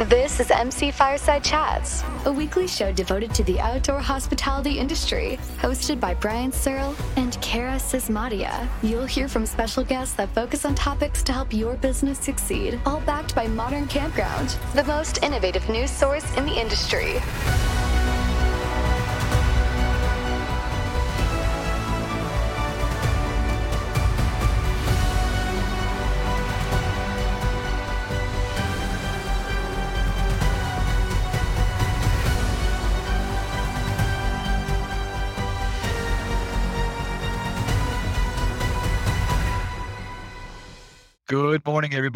[0.00, 5.98] This is MC Fireside Chats, a weekly show devoted to the outdoor hospitality industry, hosted
[6.00, 8.68] by Brian Searl and Kara Sismadia.
[8.82, 13.00] You'll hear from special guests that focus on topics to help your business succeed, all
[13.00, 17.14] backed by Modern Campground, the most innovative news source in the industry.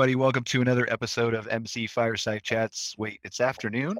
[0.00, 0.16] Everybody.
[0.16, 2.94] Welcome to another episode of MC Fireside Chats.
[2.96, 3.98] Wait, it's afternoon?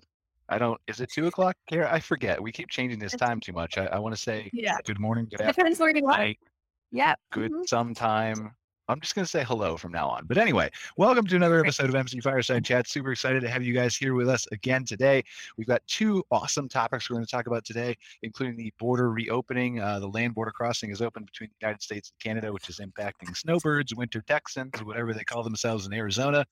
[0.49, 1.93] I don't, is it two o'clock, Kara?
[1.93, 2.43] I forget.
[2.43, 3.77] We keep changing this time too much.
[3.77, 4.79] I, I want to say Yeah.
[4.87, 6.13] good morning, good Depends where you are.
[6.13, 6.39] afternoon,
[6.91, 7.17] Yeah.
[7.33, 7.69] good Mhm.
[7.69, 8.51] sometime.
[8.91, 10.27] I'm just going to say hello from now on.
[10.27, 12.89] But anyway, welcome to another episode of MC Fireside Chat.
[12.89, 15.23] Super excited to have you guys here with us again today.
[15.57, 19.79] We've got two awesome topics we're going to talk about today, including the border reopening.
[19.79, 22.81] Uh, the land border crossing is open between the United States and Canada, which is
[22.81, 26.45] impacting snowbirds, winter Texans, whatever they call themselves in Arizona,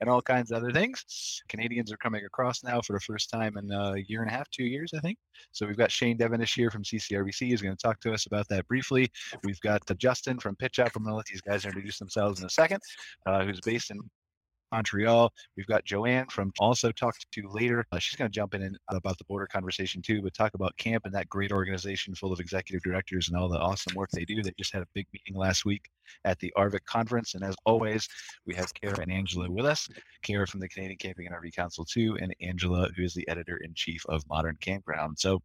[0.00, 1.42] and all kinds of other things.
[1.48, 4.50] Canadians are coming across now for the first time in a year and a half,
[4.50, 5.16] two years, I think.
[5.52, 8.48] So we've got Shane Devenish here from CCRVC He's going to talk to us about
[8.48, 9.12] that briefly.
[9.44, 10.90] We've got uh, Justin from Pitch Up.
[10.96, 12.80] I'm going to let these guys introduce themselves in a second,
[13.26, 13.98] uh, who's based in
[14.74, 15.32] Montreal.
[15.56, 17.86] We've got Joanne from also talked to later.
[17.92, 21.04] Uh, she's going to jump in about the border conversation too, but talk about camp
[21.04, 24.42] and that great organization full of executive directors and all the awesome work they do.
[24.42, 25.88] They just had a big meeting last week
[26.24, 27.34] at the ARVC conference.
[27.34, 28.08] And as always,
[28.46, 29.88] we have Kara and Angela with us.
[30.22, 33.58] Kara from the Canadian Camping and RV Council too, and Angela, who is the editor
[33.58, 35.18] in chief of Modern Campground.
[35.18, 35.40] So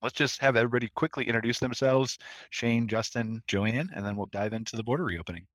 [0.00, 2.18] let's just have everybody quickly introduce themselves
[2.50, 5.46] Shane, Justin, Joanne, and then we'll dive into the border reopening.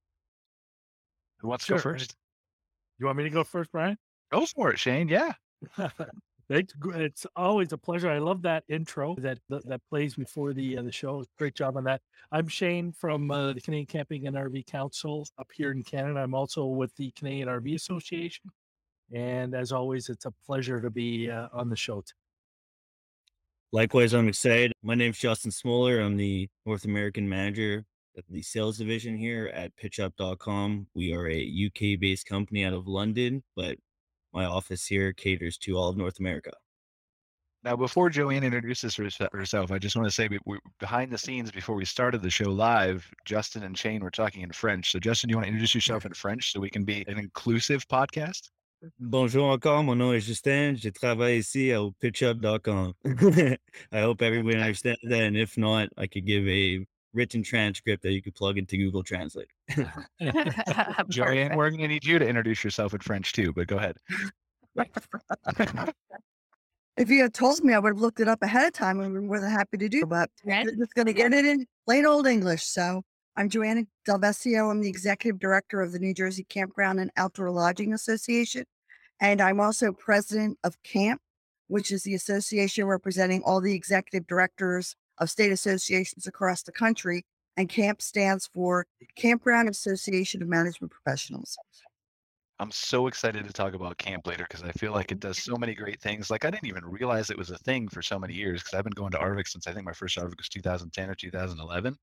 [1.39, 2.15] Who wants to go first?
[2.99, 3.97] You want me to go first, Brian?
[4.31, 5.07] Go for it, Shane.
[5.07, 5.33] Yeah.
[6.49, 6.73] Thanks.
[6.95, 8.09] It's always a pleasure.
[8.09, 11.23] I love that intro that that, that plays before the uh, the show.
[11.37, 12.01] Great job on that.
[12.31, 16.19] I'm Shane from uh, the Canadian Camping and RV Council up here in Canada.
[16.19, 18.49] I'm also with the Canadian RV Association,
[19.13, 22.01] and as always, it's a pleasure to be uh, on the show.
[22.01, 22.13] t-
[23.71, 24.71] Likewise, I'm excited.
[24.81, 25.99] My name's Justin Smoller.
[25.99, 27.85] I'm the North American manager of
[28.29, 30.87] the sales division here at pitchup.com.
[30.93, 33.77] We are a UK based company out of London, but
[34.33, 36.51] my office here caters to all of North America.
[37.63, 41.51] Now, before Joanne introduces herself, I just want to say we, we, behind the scenes
[41.51, 44.91] before we started the show live, Justin and Shane were talking in French.
[44.91, 47.19] So, Justin, do you want to introduce yourself in French so we can be an
[47.19, 48.49] inclusive podcast?
[48.97, 50.73] Bonjour encore, mon nom est Justin.
[50.73, 52.93] Je travaille ici au pitchup.com.
[53.91, 55.21] I hope everyone understands that.
[55.21, 59.03] And if not, I could give a written transcript that you could plug into Google
[59.03, 59.49] Translate.
[61.09, 63.97] Joanne, we're going to need you to introduce yourself in French too, but go ahead.
[66.97, 69.13] If you had told me, I would have looked it up ahead of time and
[69.13, 70.05] been more than happy to do.
[70.05, 70.67] But Right.
[70.67, 72.63] I'm just going to get it in plain old English.
[72.63, 73.03] So
[73.37, 74.69] I'm Joanna Delvesio.
[74.69, 78.65] I'm the executive director of the New Jersey Campground and Outdoor Lodging Association,
[79.21, 81.21] and I'm also president of CAMP,
[81.67, 87.25] which is the association representing all the executive directors of state associations across the country.
[87.57, 88.85] And CAMP stands for
[89.17, 91.57] Campground Association of Management Professionals.
[92.61, 95.55] I'm so excited to talk about camp later because I feel like it does so
[95.55, 96.29] many great things.
[96.29, 98.83] Like I didn't even realize it was a thing for so many years because I've
[98.83, 101.97] been going to ARVC since I think my first ARVC was 2010 or 2011,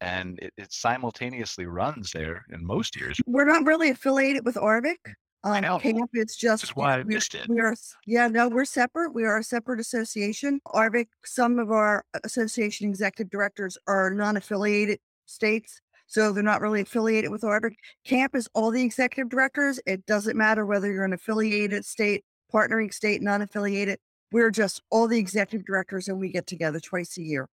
[0.00, 3.20] and it, it simultaneously runs there in most years.
[3.26, 4.96] We're not really affiliated with ARVC.
[5.44, 5.78] Um, know.
[5.78, 7.48] Camp, it's just Which is why I we- missed it.
[7.48, 7.74] We are,
[8.06, 9.14] yeah, no, we're separate.
[9.14, 10.60] We are a separate association.
[10.66, 17.30] ARVC, some of our association executive directors are non-affiliated states, so they're not really affiliated
[17.30, 17.74] with ARVC.
[18.04, 19.80] Camp is all the executive directors.
[19.86, 23.98] It doesn't matter whether you're an affiliated state, partnering state, non-affiliated.
[24.32, 27.48] We're just all the executive directors, and we get together twice a year.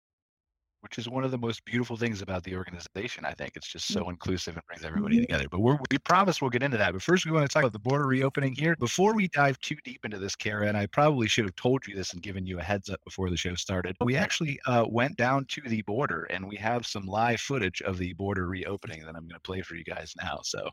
[0.80, 3.24] Which is one of the most beautiful things about the organization.
[3.24, 3.94] I think it's just Mm.
[3.94, 5.22] so inclusive and brings everybody Mhm.
[5.22, 5.48] together.
[5.50, 6.92] But we're, we promise we'll get into that.
[6.92, 8.74] But first, we want to talk about the border reopening here.
[8.76, 11.94] Before we dive too deep into this, Kara, and I probably should have told you
[11.94, 13.96] this and given you a heads up before the show started.
[14.00, 17.98] We actually uh, went down to the border and we have some live footage of
[17.98, 20.40] the border reopening that I'm going to play for you guys now.
[20.42, 20.70] So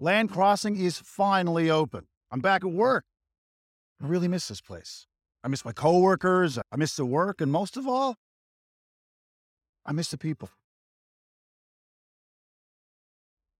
[0.00, 2.06] Land crossing is finally open.
[2.30, 3.04] I'm back at work.
[4.00, 5.06] I really miss this place.
[5.44, 6.58] I miss my coworkers.
[6.58, 7.40] I miss the work.
[7.40, 8.16] And most of all,
[9.86, 10.50] I miss the people.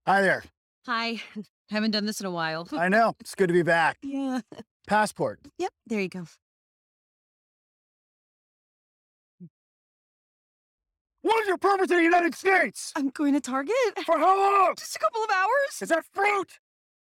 [0.07, 0.45] Hi there.
[0.87, 1.23] Hi.
[1.71, 2.67] Haven't done this in a while.
[2.73, 3.15] I know.
[3.21, 3.99] It's good to be back.
[4.03, 4.41] yeah.
[4.87, 5.41] Passport.
[5.59, 5.71] Yep.
[5.87, 6.25] There you go.
[11.21, 12.93] What is your purpose in the United States?
[12.97, 13.75] I'm going to Target.
[14.07, 14.75] For how long?
[14.79, 15.83] Just a couple of hours.
[15.83, 16.59] Is that fruit?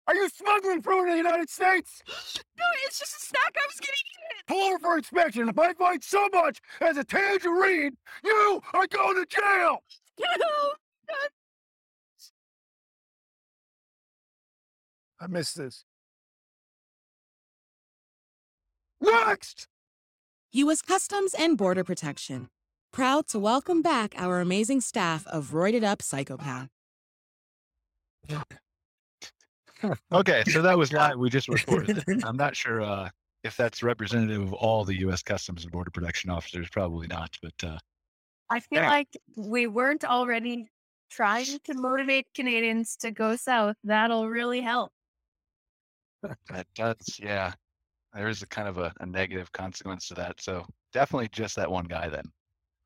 [0.07, 2.01] Are you smuggling fruit in the United States?
[2.57, 3.53] No, it's just a snack.
[3.55, 4.01] I was getting
[4.47, 4.51] it.
[4.51, 5.49] Pull over for inspection.
[5.49, 9.83] If I find so much as a tangerine, you are going to jail.
[15.19, 15.83] I missed this.
[19.01, 19.67] Next!
[20.53, 20.81] U.S.
[20.81, 22.49] Customs and Border Protection.
[22.91, 26.69] Proud to welcome back our amazing staff of roided up psychopath.
[30.11, 31.17] Okay, so that was live.
[31.17, 32.03] We just recorded.
[32.23, 33.09] I'm not sure uh,
[33.43, 35.21] if that's representative of all the U.S.
[35.23, 36.67] Customs and Border Protection officers.
[36.69, 37.77] Probably not, but uh,
[38.49, 38.89] I feel Yeah.
[38.89, 40.67] like we weren't already
[41.09, 43.75] trying to motivate Canadians to go south.
[43.83, 44.91] That'll really help.
[46.49, 47.53] that does, yeah.
[48.13, 50.41] There is a kind of a, a negative consequence to that.
[50.41, 52.25] So definitely just that one guy then.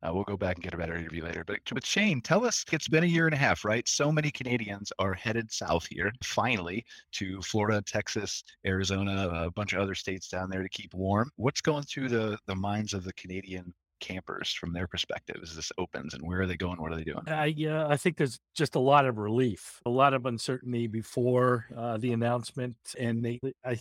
[0.04, 1.44] Uh, we'll go back and get a better interview later.
[1.46, 3.88] But, but Shane, tell us, it's been a year and a half, right?
[3.88, 9.80] So many Canadians are headed south here, finally, to Florida, Texas, Arizona, a bunch of
[9.80, 11.30] other states down there to keep warm.
[11.36, 15.72] What's going through the, the minds of the Canadian campers from their perspective as this
[15.78, 16.82] opens and where are they going?
[16.82, 17.22] What are they doing?
[17.28, 21.68] I yeah, I think there's just a lot of relief, a lot of uncertainty before
[21.78, 23.80] uh, the announcement, and they, I,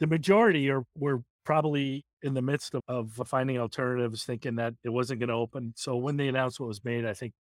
[0.00, 4.88] the majority are were probably in the midst of, of finding alternatives, thinking that it
[4.88, 5.72] wasn't going to open.
[5.76, 7.32] So when the announcement was made, I think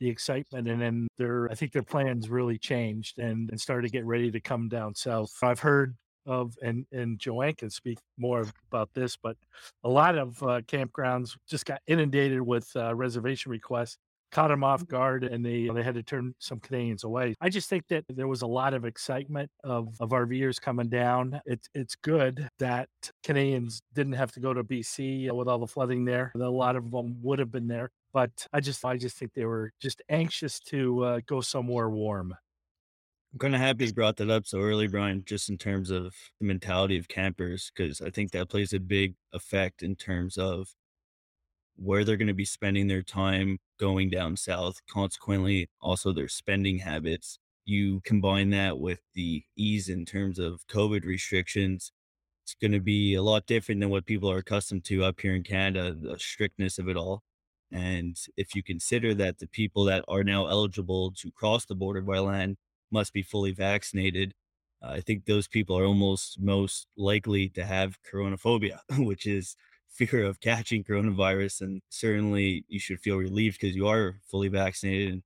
[0.00, 3.92] the excitement and then their, I think their plans really changed and, and started to
[3.92, 5.32] get ready to come down south.
[5.42, 5.94] I've heard
[6.26, 9.36] of, and and Joanne can speak more about this, but
[9.84, 13.98] a lot of uh, campgrounds just got inundated with uh, reservation requests
[14.34, 17.34] caught them off guard and they they had to turn some Canadians away.
[17.40, 21.40] I just think that there was a lot of excitement of of RVers coming down.
[21.46, 22.88] It's it's good that
[23.22, 26.32] Canadians didn't have to go to BC with all the flooding there.
[26.34, 29.46] A lot of them would have been there, but I just I just think they
[29.46, 32.34] were just anxious to uh, go somewhere warm.
[33.32, 36.14] I'm kind of happy you brought that up so early, Brian, just in terms of
[36.40, 40.68] the mentality of campers, because I think that plays a big effect in terms of
[41.76, 44.80] where they're going to be spending their time going down south.
[44.90, 47.38] Consequently, also their spending habits.
[47.64, 51.92] You combine that with the ease in terms of COVID restrictions,
[52.42, 55.34] it's going to be a lot different than what people are accustomed to up here
[55.34, 57.22] in Canada, the strictness of it all.
[57.72, 62.02] And if you consider that the people that are now eligible to cross the border
[62.02, 62.56] by land
[62.90, 64.34] must be fully vaccinated.
[64.82, 69.56] I think those people are almost most likely to have coronaphobia, which is
[69.94, 71.62] fear of catching coronavirus.
[71.62, 75.12] And certainly you should feel relieved because you are fully vaccinated.
[75.12, 75.22] And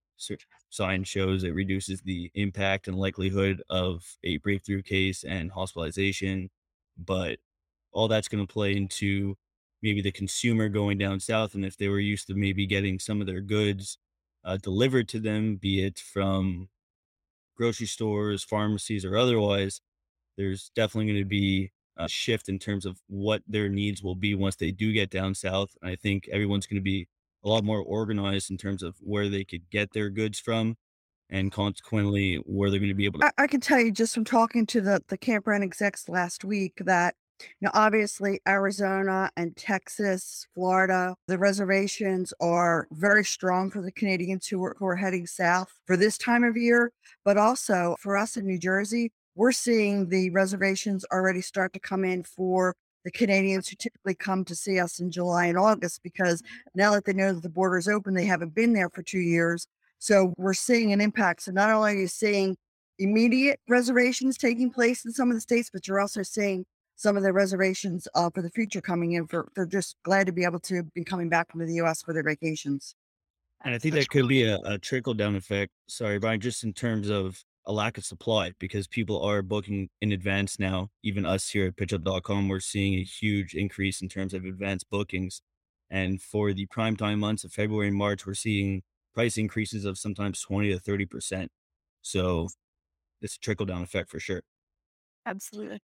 [0.71, 6.51] science shows it reduces the impact and likelihood of a breakthrough case and hospitalization.
[6.97, 7.39] But
[7.93, 9.37] all that's going to play into
[9.83, 11.55] maybe the consumer going down south.
[11.55, 13.99] And if they were used to maybe getting some of their goods
[14.45, 16.69] uh, delivered to them, be it from
[17.57, 19.81] grocery stores, pharmacies, or otherwise,
[20.37, 24.35] there's definitely going to be a shift in terms of what their needs will be
[24.35, 25.71] once they do get down south.
[25.83, 27.09] I think everyone's going to be
[27.45, 30.77] a lot more organized in terms of where they could get their goods from
[31.31, 33.27] and consequently where they're going to be able to.
[33.27, 36.75] I, I can tell you just from talking to the, the campground execs last week
[36.85, 43.93] that, you know, obviously Arizona and Texas, Florida, the reservations are very strong for the
[43.93, 46.93] Canadians who are, who are heading south for this time of year.
[47.25, 52.05] But also for us in New Jersey, we're seeing the reservations already start to come
[52.05, 56.43] in for the Canadians who typically come to see us in July and August because
[56.75, 59.21] now that they know that the border is open, they haven't been there for two
[59.21, 59.69] years.
[60.01, 61.43] So we're seeing an impact.
[61.43, 62.57] So not only are you seeing
[62.99, 66.67] immediate reservations taking place in some of the states, but you're also seeing
[66.97, 69.29] some of the reservations uh, for the future coming in.
[69.29, 72.03] For they're just glad to be able to be coming back into the U.S.
[72.03, 72.97] for their vacations.
[73.65, 75.71] And I think That's that could be a, a trickle down effect.
[75.87, 80.13] Sorry, Brian, just in terms of a lack of supply because people are booking in
[80.13, 80.89] advance now.
[81.05, 85.43] Even us here at pitchup.com, we're seeing a huge increase in terms of advanced bookings.
[85.91, 88.83] And for the prime time months of February and March, we're seeing
[89.15, 91.49] price increases of sometimes 20 to 30%.
[92.03, 92.49] So
[93.23, 94.43] it's a trickle down effect for sure.
[95.27, 95.81] Absolutely.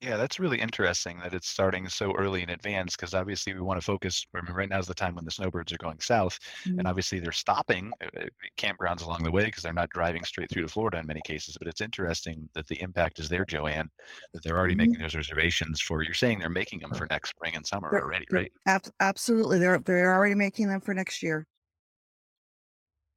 [0.00, 3.80] Yeah, that's really interesting that it's starting so early in advance because obviously we want
[3.80, 4.24] to focus.
[4.32, 7.18] I mean, right now is the time when the snowbirds are going south, and obviously
[7.18, 8.26] they're stopping uh, uh,
[8.56, 11.56] campgrounds along the way because they're not driving straight through to Florida in many cases.
[11.58, 13.90] But it's interesting that the impact is there, Joanne,
[14.34, 14.78] that they're already Mhm.
[14.78, 16.02] making those reservations for.
[16.02, 18.52] You're saying they're making them for next spring and summer They're- already, right?
[18.66, 21.44] ab- absolutely, they're they're already making them for next year.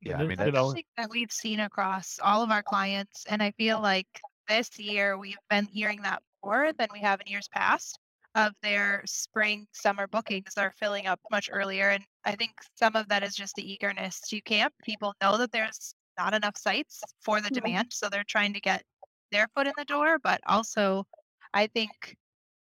[0.01, 3.23] Yeah, I mean you that's know, Something that we've seen across all of our clients,
[3.27, 4.07] and I feel like
[4.47, 7.97] this year we've been hearing that more than we have in years past.
[8.35, 11.89] of their spring summer bookings are filling up much earlier.
[11.89, 14.73] And I think some of that is just the eagerness to camp.
[14.83, 17.87] People know that there's not enough sites for the demand.
[17.91, 18.83] So they're trying to get
[19.31, 20.17] their foot in the door.
[20.23, 21.05] But also,
[21.53, 22.15] I think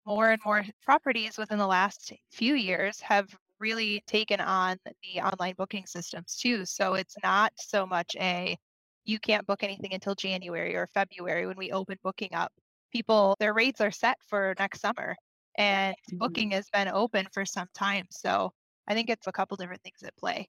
[0.06, 3.28] more and more properties within the last few years have
[3.60, 6.64] really taken on the online booking systems too.
[6.64, 8.56] So it's not so much a
[9.04, 12.52] you can't book anything until January or February when we open booking up.
[12.92, 15.16] People, their rates are set for next summer
[15.56, 18.06] and booking has been open for some time.
[18.10, 18.52] So
[18.88, 20.48] I think it's a couple different things at play.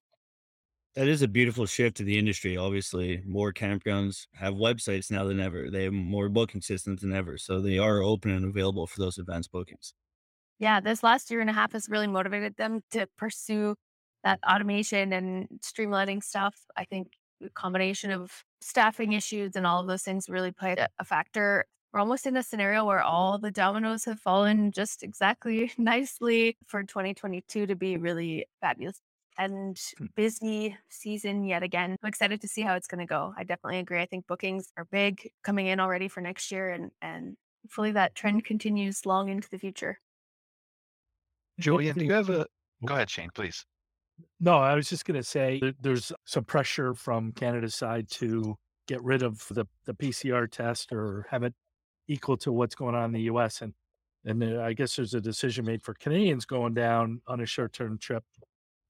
[0.96, 2.58] That is a beautiful shift to the industry.
[2.58, 5.70] Obviously, more campgrounds have websites now than ever.
[5.70, 7.38] They have more booking systems than ever.
[7.38, 9.94] So they are open and available for those advanced bookings.
[10.60, 13.76] Yeah, this last year and a half has really motivated them to pursue
[14.24, 16.56] that automation and streamlining stuff.
[16.76, 20.88] I think the combination of staffing issues and all of those things really played a,
[21.00, 21.66] a factor.
[21.94, 26.84] We're almost in a scenario where all the dominoes have fallen just exactly nicely for
[26.84, 29.02] 2022 to be really fabulous
[29.38, 30.06] and hmm.
[30.16, 31.96] busy season yet again.
[32.02, 33.34] I'm excited to see how it's going to go.
[33.38, 34.02] I definitely agree.
[34.02, 38.16] I think bookings are big coming in already for next year and and hopefully that
[38.16, 40.00] trend continues long into the future.
[41.60, 42.42] Julian, do you have a?
[42.42, 42.46] Oh.
[42.86, 43.66] Go ahead, Shane, please.
[44.40, 48.56] No, I was just going to say there's some pressure from Canada's side to
[48.88, 51.54] get rid of the, the PCR test or have it
[52.08, 53.62] equal to what's going on in the US.
[53.62, 53.74] And
[54.24, 57.98] and I guess there's a decision made for Canadians going down on a short term
[57.98, 58.24] trip.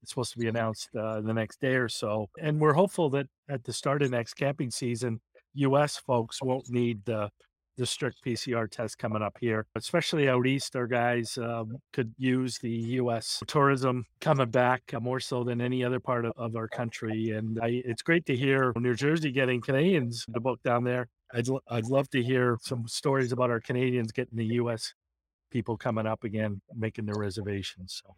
[0.02, 2.28] It's supposed to be announced uh, the next day or so.
[2.40, 5.20] And we're hopeful that at the start of next camping season,
[5.54, 7.30] US folks won't need the
[7.78, 10.76] the strict PCR test coming up here, especially out east.
[10.76, 13.42] Our guys um, could use the U.S.
[13.46, 17.30] tourism coming back uh, more so than any other part of, of our country.
[17.30, 21.08] And I, it's great to hear New Jersey getting Canadians to book down there.
[21.32, 24.94] I'd, l- I'd love to hear some stories about our Canadians getting the U.S.
[25.50, 28.02] people coming up again, making their reservations.
[28.04, 28.14] So.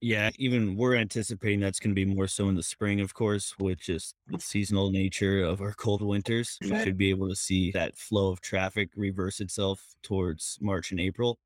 [0.00, 3.54] Yeah, even we're anticipating that's going to be more so in the spring, of course,
[3.58, 6.58] which is the seasonal nature of our cold winters.
[6.60, 10.98] We should be able to see that flow of traffic reverse itself towards March and
[10.98, 11.38] April.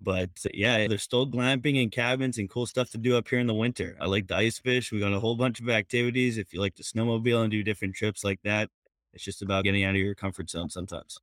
[0.00, 3.46] But yeah, there's still glamping and cabins and cool stuff to do up here in
[3.46, 3.94] the winter.
[4.00, 4.90] I like the ice fish.
[4.90, 6.38] We got a whole bunch of activities.
[6.38, 8.70] If you like to snowmobile and do different trips like that,
[9.12, 11.18] it's just about getting out of your comfort zone sometimes.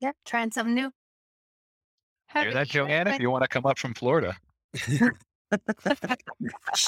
[0.00, 0.90] Yeah, trying something new.
[2.26, 3.10] Have Hear that, Joanna?
[3.10, 4.36] If you want to come up from Florida.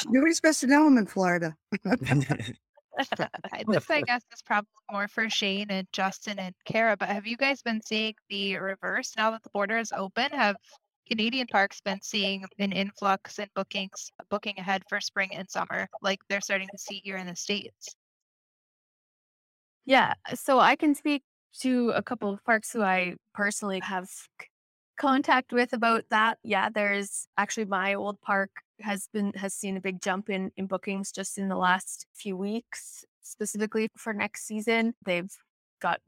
[0.08, 1.54] Nobody's supposed to know I'm in Florida.
[1.86, 6.96] I- this, I guess, is probably more for Shane and Justin and Kara.
[6.96, 10.30] But have you guys been seeing the reverse now that the border is open?
[10.32, 10.56] Have
[11.08, 16.18] Canadian parks been seeing an influx in bookings, booking ahead for spring and summer, like
[16.28, 17.94] they're starting to see here in the states?
[19.86, 21.22] Yeah, uh, so I can speak
[21.60, 24.08] to a couple of parks who I personally have
[24.98, 26.38] contact with about that.
[26.42, 28.50] Yeah, there's actually my old park
[28.80, 32.36] has been has seen a big jump in in bookings just in the last few
[32.36, 34.94] weeks, specifically for next season.
[35.04, 35.32] They've
[35.80, 36.00] got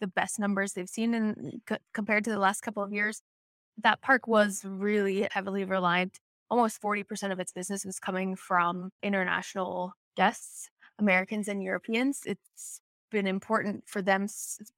[0.00, 3.22] the best numbers they've seen in mm, c- compared to the last couple of years.
[3.82, 6.18] That park was really heavily reliant.
[6.50, 10.70] Almost 40% of its business was coming from international guests.
[11.00, 12.22] Americans and Europeans.
[12.26, 12.80] It's
[13.10, 14.28] been important for them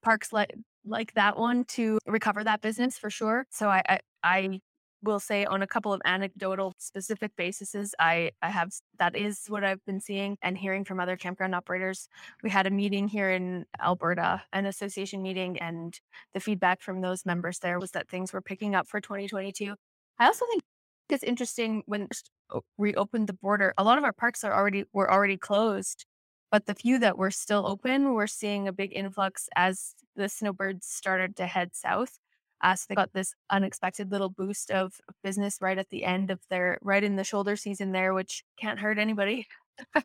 [0.02, 3.46] parks like like that one to recover that business for sure.
[3.50, 4.60] So I I, I
[5.02, 9.64] will say on a couple of anecdotal specific bases, I I have that is what
[9.64, 12.08] I've been seeing and hearing from other campground operators.
[12.42, 15.98] We had a meeting here in Alberta, an association meeting, and
[16.34, 19.74] the feedback from those members there was that things were picking up for 2022.
[20.18, 20.62] I also think
[21.10, 22.08] it's interesting when
[22.52, 23.74] o- reopened the border.
[23.78, 26.06] A lot of our parks are already were already closed,
[26.52, 30.86] but the few that were still open, we're seeing a big influx as the snowbirds
[30.86, 32.18] started to head south.
[32.60, 36.40] Uh, so they got this unexpected little boost of business right at the end of
[36.50, 39.46] their right in the shoulder season there, which can't hurt anybody.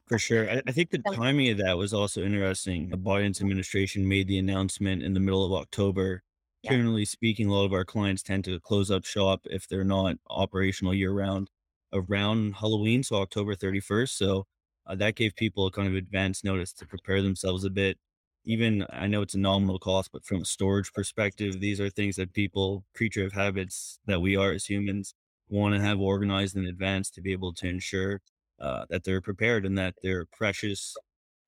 [0.08, 0.50] For sure.
[0.50, 2.90] I, I think the timing of that was also interesting.
[2.90, 6.24] The Biden's administration made the announcement in the middle of October.
[6.64, 6.72] Yeah.
[6.72, 10.16] Generally speaking, a lot of our clients tend to close up shop if they're not
[10.30, 11.52] operational year round
[11.94, 14.10] around Halloween, so October 31st.
[14.10, 14.48] So
[14.88, 17.98] uh, that gave people a kind of advance notice to prepare themselves a bit.
[18.46, 22.16] Even I know it's a nominal cost, but from a storage perspective, these are things
[22.16, 25.14] that people, creature of habits that we are as humans,
[25.50, 28.22] want to have organized in advance to be able to ensure
[28.60, 30.96] uh, that they're prepared and that their precious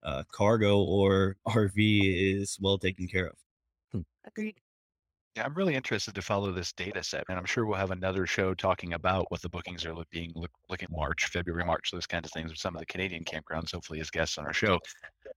[0.02, 4.04] uh, cargo or RV is well taken care of.
[4.26, 4.60] Agreed.
[5.36, 8.26] Yeah, I'm really interested to follow this data set, and I'm sure we'll have another
[8.26, 12.06] show talking about what the bookings are look, being look, looking March, February, March, those
[12.06, 14.80] kinds of things with some of the Canadian campgrounds, hopefully as guests on our show.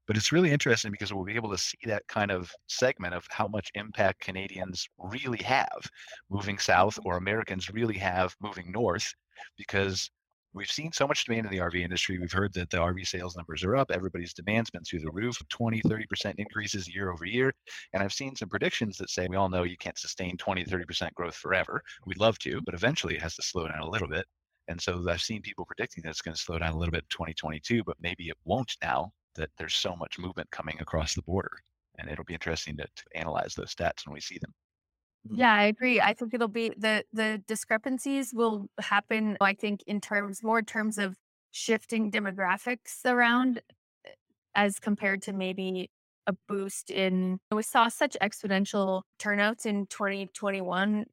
[0.08, 3.28] But it's really interesting because we'll be able to see that kind of segment of
[3.30, 5.82] how much impact Canadians really have
[6.28, 9.14] moving south or Americans really have moving north
[9.58, 10.10] because
[10.54, 12.20] we've seen so much demand in the RV industry.
[12.20, 13.92] We've heard that the RV sales numbers are up.
[13.92, 17.54] Everybody's demand's been through the roof 20, 30% increases year over year.
[17.94, 21.14] And I've seen some predictions that say we all know you can't sustain 20, 30%
[21.14, 21.82] growth forever.
[22.06, 24.26] We'd love to, but eventually it has to slow down a little bit.
[24.68, 27.04] And so I've seen people predicting that it's going to slow down a little bit
[27.04, 31.22] in 2022, but maybe it won't now that there's so much movement coming across the
[31.24, 31.52] border.
[31.98, 34.54] And it'll be interesting to, to analyze those stats when we see them.
[35.30, 36.02] Yeah, I agree.
[36.02, 39.38] I think it'll be the the discrepancies will happen.
[39.42, 41.16] I think in terms more in terms of
[41.52, 43.62] shifting demographics around
[44.06, 44.12] eh,
[44.56, 45.90] as compared to maybe
[46.28, 51.06] a boost in we saw such exponential turnouts in 2021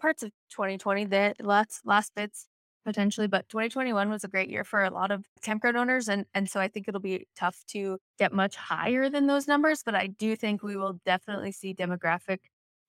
[0.00, 2.48] parts of 2020 that last last bits
[2.84, 6.48] potentially but 2021 was a great year for a lot of campground owners and and
[6.50, 10.08] so I think it'll be tough to get much higher than those numbers but I
[10.08, 12.38] do think we will definitely see demographic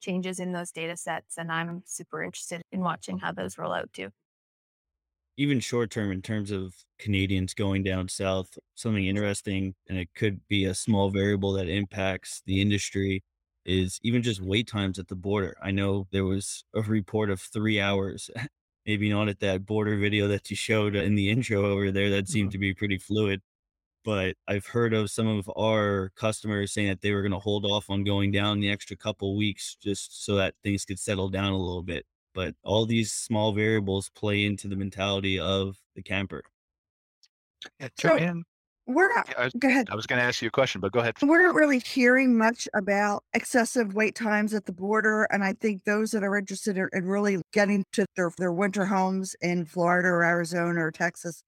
[0.01, 3.91] changes in those data sets and I'm super interested in watching how those roll out
[3.93, 4.09] too.
[5.37, 10.39] Even short term, in terms of Canadians going down south, something interesting, and it could
[10.47, 13.21] be a small variable that impacts the industry,
[13.65, 15.57] is even just wait times at the border.
[15.61, 18.29] I know there was a report of three hours,
[18.85, 22.09] maybe not at that border video that you showed in the intro over there.
[22.09, 22.53] That seemed mm-hmm.
[22.53, 23.41] to be pretty fluid
[24.05, 27.65] but I've heard of some of our customers saying that they were going to hold
[27.65, 31.51] off on going down the extra couple weeks just so that things could settle down
[31.51, 32.05] a little bit.
[32.33, 36.43] But all these small variables play into the mentality of the camper.
[37.79, 38.43] Yeah, So- Joanne,
[38.87, 39.87] We're not, I go ahead.
[39.89, 41.15] I was going to ask you a question, but go ahead.
[41.21, 45.27] We're not really hearing much about excessive wait times at the border.
[45.31, 48.85] And I think those that are interested in, in really getting to their, their winter
[48.85, 51.41] homes in Florida or Arizona or Texas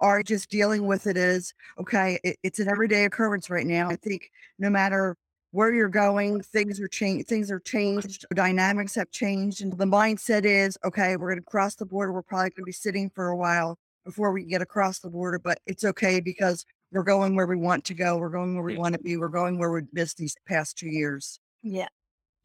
[0.00, 3.88] are just dealing with it as okay, it, it's an everyday occurrence right now.
[3.88, 5.16] I think no matter
[5.50, 9.62] where you're going, things are changed, things are changed, dynamics have changed.
[9.62, 12.12] And the mindset is okay, we're going to cross the border.
[12.12, 15.38] We're probably going to be sitting for a while before we get across the border,
[15.38, 18.16] but it's okay because we're going where we want to go.
[18.16, 19.16] We're going where we want to be.
[19.16, 21.38] We're going where we've missed these past two years.
[21.62, 21.88] Yeah.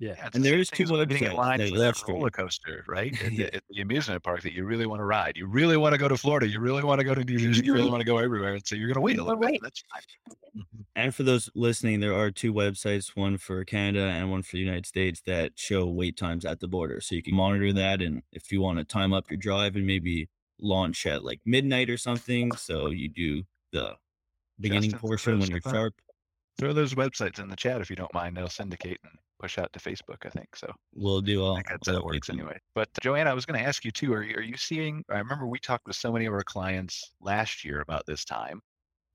[0.02, 0.16] Yeah.
[0.16, 1.72] Yeah, And the there same is thing two as when getting in websites line that
[1.74, 3.12] left for roller coaster, right?
[3.22, 3.48] At, Yeah.
[3.48, 5.36] the, at the amusement park that you really want to ride.
[5.36, 6.48] You really want to go to Florida.
[6.48, 7.66] You really want to go to New Jersey.
[7.66, 8.54] You really want to go everywhere.
[8.54, 9.60] And so you're going to wait a little bit.
[9.62, 10.02] That's fine.
[10.56, 10.82] Mm-hmm.
[10.96, 14.60] And for those listening, there are two websites, one for Canada and one for the
[14.60, 17.02] United States that show wait times at the border.
[17.02, 18.02] So you can monitor that.
[18.02, 20.30] And if you want to time up your drive and maybe
[20.62, 23.96] launch at like midnight or something, so you do the
[24.60, 25.94] beginning Justin, portion when you're uh, sharp,
[26.60, 28.36] Throw those websites in the chat if you don't mind.
[28.36, 30.58] They'll syndicate and push out to Facebook, I think.
[30.58, 31.56] So we'll do all.
[31.56, 32.60] think that's how it works anyway.
[32.76, 34.14] But Joanna, I was going to ask you too.
[34.14, 35.06] Are you, are you seeing?
[35.10, 38.60] I remember we talked with so many of our clients last year about this time,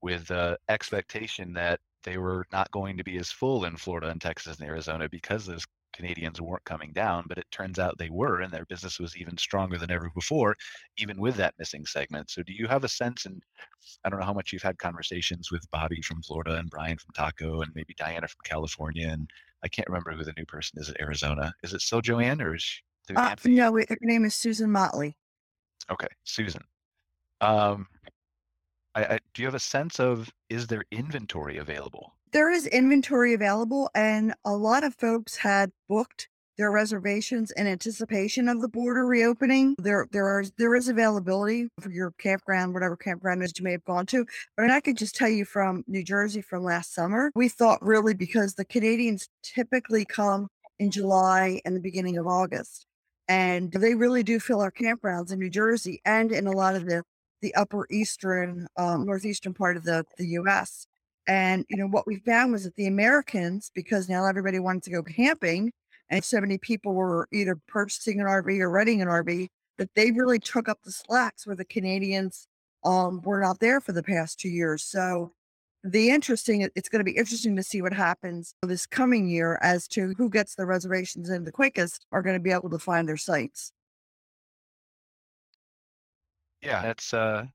[0.01, 4.19] with the expectation that they were not going to be as full in Florida and
[4.19, 7.25] Texas and Arizona because those Canadians weren't coming down.
[7.27, 10.55] But it turns out they were, and their business was even stronger than ever before,
[10.97, 12.29] even with that missing segment.
[12.29, 13.25] So, do you have a sense?
[13.25, 13.41] And
[14.03, 17.13] I don't know how much you've had conversations with Bobby from Florida and Brian from
[17.13, 19.29] TACO and maybe Diana from California and
[19.63, 21.53] I can't remember who the new person is at Arizona.
[21.63, 22.81] Is it still Joanne or is she,
[23.15, 25.17] Uh, no, her name is Susan Motley.
[25.91, 26.61] Okay, Susan.
[27.41, 27.87] Um,
[28.93, 32.14] I, I, do you have a sense of is there inventory available?
[32.35, 38.49] There is inventory available, and a lot of folks had booked their reservations in anticipation
[38.49, 39.73] of the border reopening.
[39.79, 43.85] There, there are there is availability for your campground, whatever campground is you may have
[43.85, 44.25] gone to.
[44.57, 48.13] But I could just tell you from New Jersey from last summer, we thought really
[48.13, 52.85] because the Canadians typically come in July and the beginning of August,
[53.29, 56.85] and they really do fill our campgrounds in New Jersey and in a lot of
[56.85, 57.01] the
[57.41, 60.85] the upper eastern, um, northeastern part of the the U.S.
[61.27, 64.91] And you know what we found was that the Americans, because now everybody wanted to
[64.91, 65.71] go camping,
[66.09, 70.11] and so many people were either purchasing an RV or renting an RV, that they
[70.11, 72.47] really took up the slacks where the Canadians
[72.83, 74.83] um, were not there for the past two years.
[74.83, 75.33] So
[75.83, 79.87] the interesting, it's going to be interesting to see what happens this coming year as
[79.89, 83.07] to who gets the reservations in the quickest are going to be able to find
[83.07, 83.71] their sites.
[86.61, 87.45] Yeah, that's uh,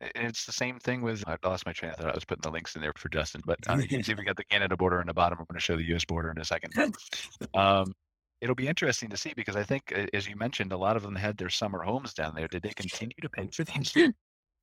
[0.00, 1.24] it's the same thing with.
[1.26, 2.10] I lost my train of thought.
[2.10, 4.24] I was putting the links in there for Justin, but uh, you can see we
[4.26, 5.38] got the Canada border in the bottom.
[5.38, 6.04] I'm going to show the U.S.
[6.04, 6.72] border in a second.
[7.54, 7.92] Um,
[8.40, 11.14] it'll be interesting to see because I think, as you mentioned, a lot of them
[11.14, 12.48] had their summer homes down there.
[12.48, 13.94] Did they continue to pay for these?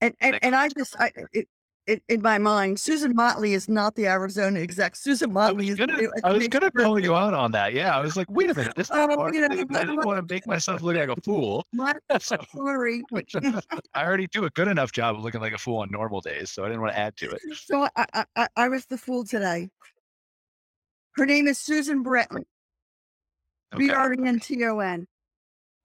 [0.02, 1.48] And and, and I just I it,
[1.88, 4.96] in, in my mind, Susan Motley is not the Arizona exec.
[4.96, 5.86] Susan I Motley was is.
[5.86, 7.74] gonna, I was gonna call you out on that.
[7.74, 8.90] Yeah, I was like, wait a minute, this.
[8.92, 9.70] Oh, I you know, didn't
[10.06, 11.66] want to make myself look like a fool.
[11.74, 13.04] My- So Sorry.
[13.94, 16.52] I already do a good enough job of looking like a fool on normal days,
[16.52, 17.42] so I didn't want to add to it.
[17.56, 19.70] So I, I, I, I was the fool today.
[21.16, 22.46] Her name is Susan Brenton.
[23.78, 23.90] B.
[23.92, 25.08] R E N T O N.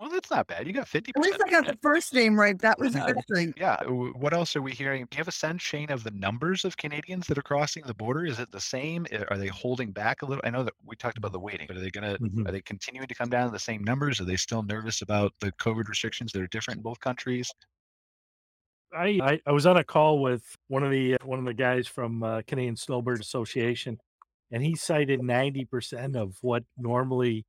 [0.00, 0.64] Well, that's not bad.
[0.68, 1.10] You got fifty.
[1.16, 2.56] At least I got the first name right.
[2.60, 3.12] That was a Yeah.
[3.12, 3.52] good thing.
[3.56, 3.82] Yeah.
[3.84, 5.06] What else are we hearing?
[5.10, 7.94] Do you have a sense, Shane, of the numbers of Canadians that are crossing the
[7.94, 8.24] border?
[8.24, 9.06] Is it the same?
[9.28, 10.42] Are they holding back a little?
[10.44, 12.16] I know that we talked about the waiting, but are they gonna?
[12.18, 12.46] Mhm.
[12.48, 14.20] Are they continuing to come down to the same numbers?
[14.20, 17.50] Are they still nervous about the COVID restrictions that are different in both countries?
[18.92, 21.86] I, I I was on a call with one of the one of the guys
[21.86, 23.98] from uh, Canadian Snowbird Association,
[24.50, 27.44] and he cited ninety percent of what normally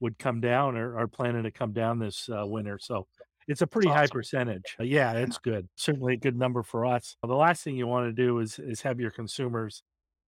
[0.00, 2.78] would come down or are planning to come down this uh, winter.
[2.80, 3.06] So
[3.46, 4.76] it's a pretty high percentage.
[4.80, 5.68] Yeah, it's good.
[5.76, 7.16] Certainly a good number for us.
[7.22, 9.82] The last thing you want to do is is have your consumers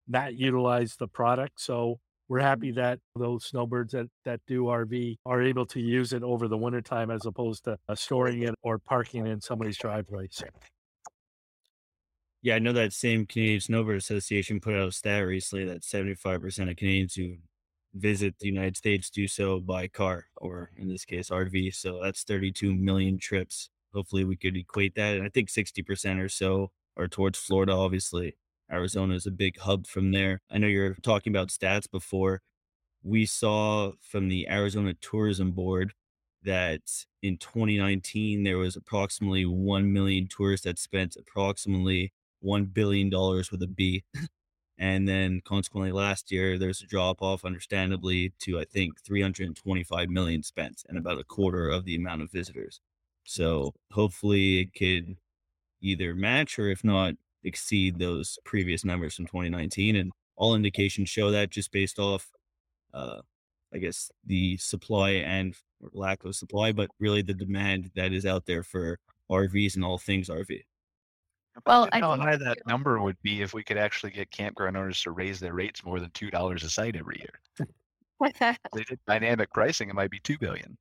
[0.09, 1.61] not utilize the product.
[1.61, 6.23] So we're happy that those snowbirds that, that do RV are able to use it
[6.23, 10.29] over the wintertime as opposed to uh, storing it or parking it in somebody's driveway.
[12.41, 16.71] Yeah, I know that same Canadian Snowbird Association put out a stat recently that 75%
[16.71, 17.37] of Canadians who
[17.95, 21.75] visit the United States do so by car, or in this case, RV.
[21.75, 23.71] So that's 32 million trips.
[23.95, 25.17] Hopefully, we could equate that.
[25.17, 28.37] And I think 60% or so are towards Florida, obviously.
[28.71, 30.41] Arizona is a big hub from there.
[30.51, 32.41] I know you're talking about stats before.
[33.03, 35.93] We saw from the Arizona Tourism Board
[36.45, 36.81] that
[37.23, 43.63] in 2019 there was approximately 1 million tourists that spent approximately one billion dollars with
[43.63, 44.05] a B.
[44.83, 50.43] And then consequently last year there's a drop off understandably to I think 325 million
[50.43, 52.81] spent and about a quarter of the amount of visitors.
[53.23, 55.17] So hopefully it could
[55.83, 57.15] either match or if not
[57.45, 62.33] exceed those previous numbers from 2019 and all indications show that just based off
[62.95, 63.21] uh
[63.75, 65.55] I guess the supply and
[65.93, 68.99] lack of supply, but really the demand that is out there for
[69.31, 70.63] RVs and all things RV.
[71.67, 75.03] Well, I how high that number would be if we could actually get campground owners
[75.03, 78.31] to raise their rates more than two dollars a site every year.
[78.75, 80.77] They did dynamic pricing, it might be two billion.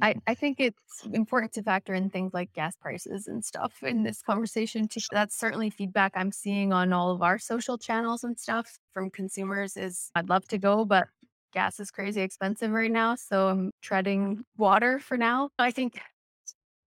[0.00, 4.02] I, I think it's important to factor in things like gas prices and stuff in
[4.04, 4.86] this conversation.
[4.86, 5.00] Too.
[5.10, 9.76] That's certainly feedback I'm seeing on all of our social channels and stuff from consumers
[9.76, 11.08] is I'd love to go, but
[11.52, 13.16] gas is crazy expensive right now.
[13.16, 15.50] So I'm treading water for now.
[15.58, 16.00] I think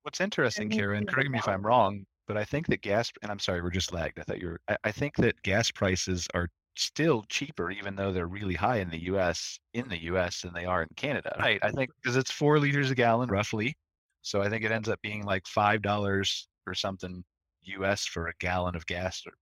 [0.02, 3.38] What's interesting, Karen, correct me if I'm wrong, but I think that gas, and I'm
[3.38, 4.18] sorry, we're just lagged.
[4.18, 8.12] I thought you were, I, I think that gas prices are still cheaper, even though
[8.12, 11.36] they're really high in the US, in the US than they are in Canada.
[11.38, 11.60] Right.
[11.62, 13.76] I think because it's four liters a gallon roughly.
[14.22, 17.24] So I think it ends up being like $5 or something
[17.62, 19.32] US for a gallon of gas or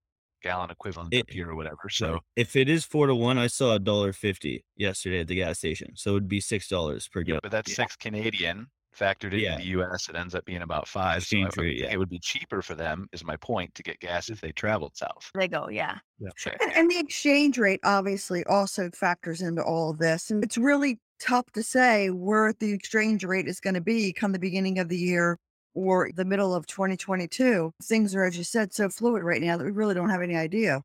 [0.43, 1.89] gallon equivalent It- here or whatever.
[1.89, 5.37] So If it is four to one, I saw a dollar fifty yesterday at the
[5.37, 7.41] gas station, so it'd be six dollars per gallon.
[7.45, 8.67] but that's six Canadian
[8.99, 9.57] factored into Yeah.
[9.57, 10.09] the US.
[10.09, 11.23] It ends up being about five.
[11.25, 11.91] So I would yeah.
[11.93, 14.97] it would be cheaper for them, is my point, to get gas if they traveled
[14.97, 15.31] south.
[15.35, 15.99] they go, yeah.
[16.37, 16.55] Sure.
[16.61, 20.31] And, and the exchange rate obviously also factors into all of this.
[20.31, 24.33] And it's really tough to say where the exchange rate is going to be come
[24.33, 25.39] the beginning of the year
[25.75, 27.73] or the middle of 2022.
[27.83, 30.37] Things are, as you said, so fluid right now that we really don't have any
[30.37, 30.83] idea.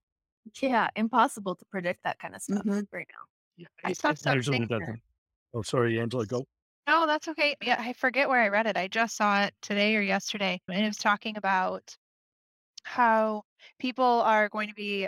[0.62, 2.88] Yeah, impossible to predict that kind of stuff Mhm.
[2.94, 3.26] right now.
[3.58, 5.02] yeah, I it- saw it usually something- doesn't.
[5.54, 6.46] Oh, sorry, Angela, go.
[6.88, 7.56] No, that's okay.
[7.62, 8.78] Yeah, I forget where I read it.
[8.78, 11.96] I just saw it today or yesterday, and it was talking about
[12.84, 13.44] how
[13.80, 15.08] people are going to be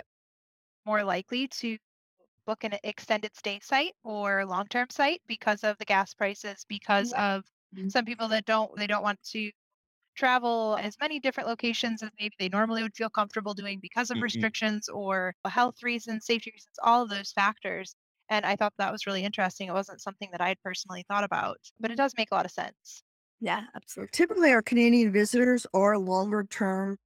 [0.86, 1.78] more likely to
[2.46, 7.44] book an extended stay site or long-term site because of the gas prices, because of
[7.72, 7.90] Mhm.
[7.90, 9.50] some people that don't they don't want to
[10.16, 14.20] travel as many different locations as maybe they normally would feel comfortable doing because of
[14.20, 14.20] Mhm.
[14.22, 17.96] restrictions or health reasons, safety reasons, all of those factors.
[18.30, 19.68] And I thought that was really interesting.
[19.68, 22.46] It wasn't something that I had personally thought about, but it does make a lot
[22.46, 23.02] of sense.
[23.40, 24.10] Yeah, absolutely.
[24.12, 26.96] Typically, our Canadian visitors are longer term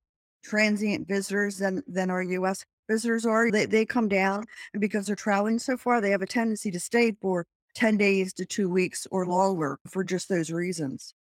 [0.44, 3.50] transient visitors than, than our US visitors are.
[3.50, 6.80] They, they come down and because they're traveling so far, they have a tendency to
[6.80, 11.14] stay for 10 days to two weeks or longer for just those reasons.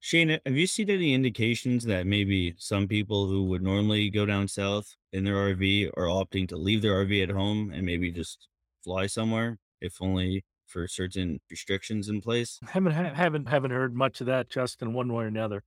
[0.00, 4.46] Shane, have you seen any indications that maybe some people who would normally go down
[4.46, 8.48] south in their RV are opting to leave their RV at home and maybe just
[8.84, 12.60] fly somewhere, if only for certain restrictions in place?
[12.68, 15.64] Haven't haven't haven't heard much of that, Justin, one way or another.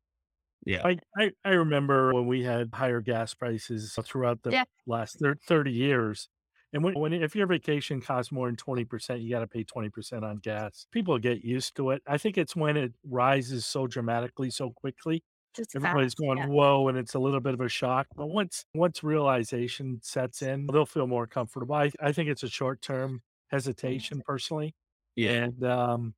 [0.65, 0.81] Yeah.
[0.85, 4.63] I, I, I remember when we had higher gas prices throughout the Yeah.
[4.85, 6.29] last thir- 30 years.
[6.73, 10.23] And when, when if your vacation costs more than 20%, you got to pay 20%
[10.23, 10.87] on gas.
[10.91, 12.01] People get used to it.
[12.07, 16.47] I think it's when it rises so dramatically so quickly Just everybody's fast, going yeah.
[16.47, 18.07] whoa, and it's a little bit of a shock.
[18.15, 21.75] But once once realization sets in, they'll feel more comfortable.
[21.75, 24.75] I, I think it's a short term hesitation personally,
[25.15, 25.31] Yeah.
[25.31, 26.15] and um,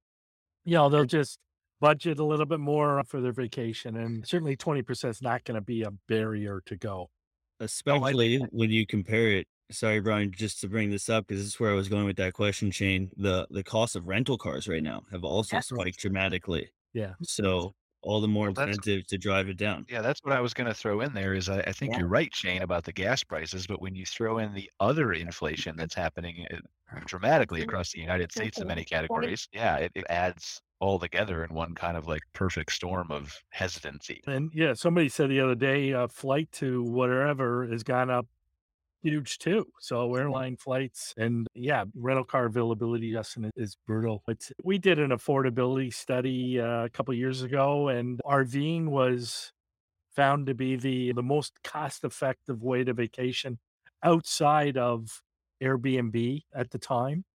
[0.65, 1.39] you know they'll just
[1.81, 5.55] budget a little bit more for their vacation, and certainly twenty percent is not going
[5.55, 7.09] to be a barrier to go.
[7.59, 9.47] Especially when you compare it.
[9.73, 12.17] Sorry, Brian, just to bring this up because this is where I was going with
[12.17, 13.11] that question, Shane.
[13.17, 15.67] The the cost of rental cars right now have also Yes.
[15.67, 16.71] spiked dramatically.
[16.93, 17.13] Yeah.
[17.21, 19.85] So all the more Well, incentive to drive it down.
[19.89, 21.33] Yeah, that's what I was going to throw in there.
[21.33, 21.99] Is I, I think Yeah.
[21.99, 23.65] you're right, Shane, about the gas prices.
[23.65, 28.31] But when you throw in the other inflation that's happening uh, dramatically across the United
[28.31, 32.21] States in many categories, yeah, it, it adds all together in one kind of like
[32.33, 34.21] perfect storm of hesitancy.
[34.27, 38.27] And yeah, somebody said the other day, a flight to whatever has gone up
[39.03, 39.67] huge too.
[39.79, 44.23] So airline flights and yeah, rental car availability, Justin, is brutal.
[44.25, 49.51] But we did an affordability study uh, a couple years ago, and RVing was
[50.15, 53.59] found to be the the most cost effective way to vacation
[54.03, 55.21] outside of
[55.61, 57.25] Airbnb at the time.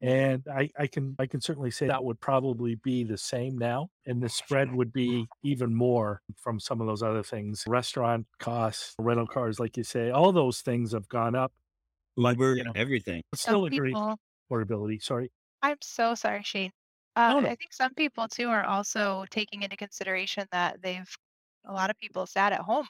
[0.00, 3.88] And I, I can I can certainly say that would probably be the same now,
[4.06, 7.64] and the spread would be even more from some of those other things.
[7.66, 11.52] Restaurant costs, rental cars, like you say, all those things have gone up.
[12.16, 13.22] Uber, you know, everything.
[13.34, 14.18] Still Some agree people,
[14.50, 15.02] affordability.
[15.02, 15.30] Sorry.
[15.62, 16.72] I'm so sorry, Shane.
[17.16, 17.50] Uh, No, no.
[17.50, 21.08] I think some people too are also taking into consideration that they've
[21.64, 22.88] a lot of people sat at home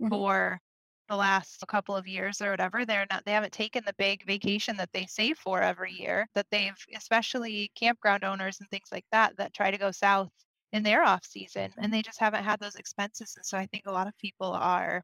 [0.00, 0.10] Mhm.
[0.10, 0.60] for
[1.08, 2.84] the last couple of years or whatever.
[2.84, 6.46] They're not they haven't taken the big vacation that they save for every year that
[6.50, 10.32] they've especially campground owners and things like that that try to go south
[10.72, 13.34] in their off season and they just haven't had those expenses.
[13.36, 15.02] And so I think a lot of people are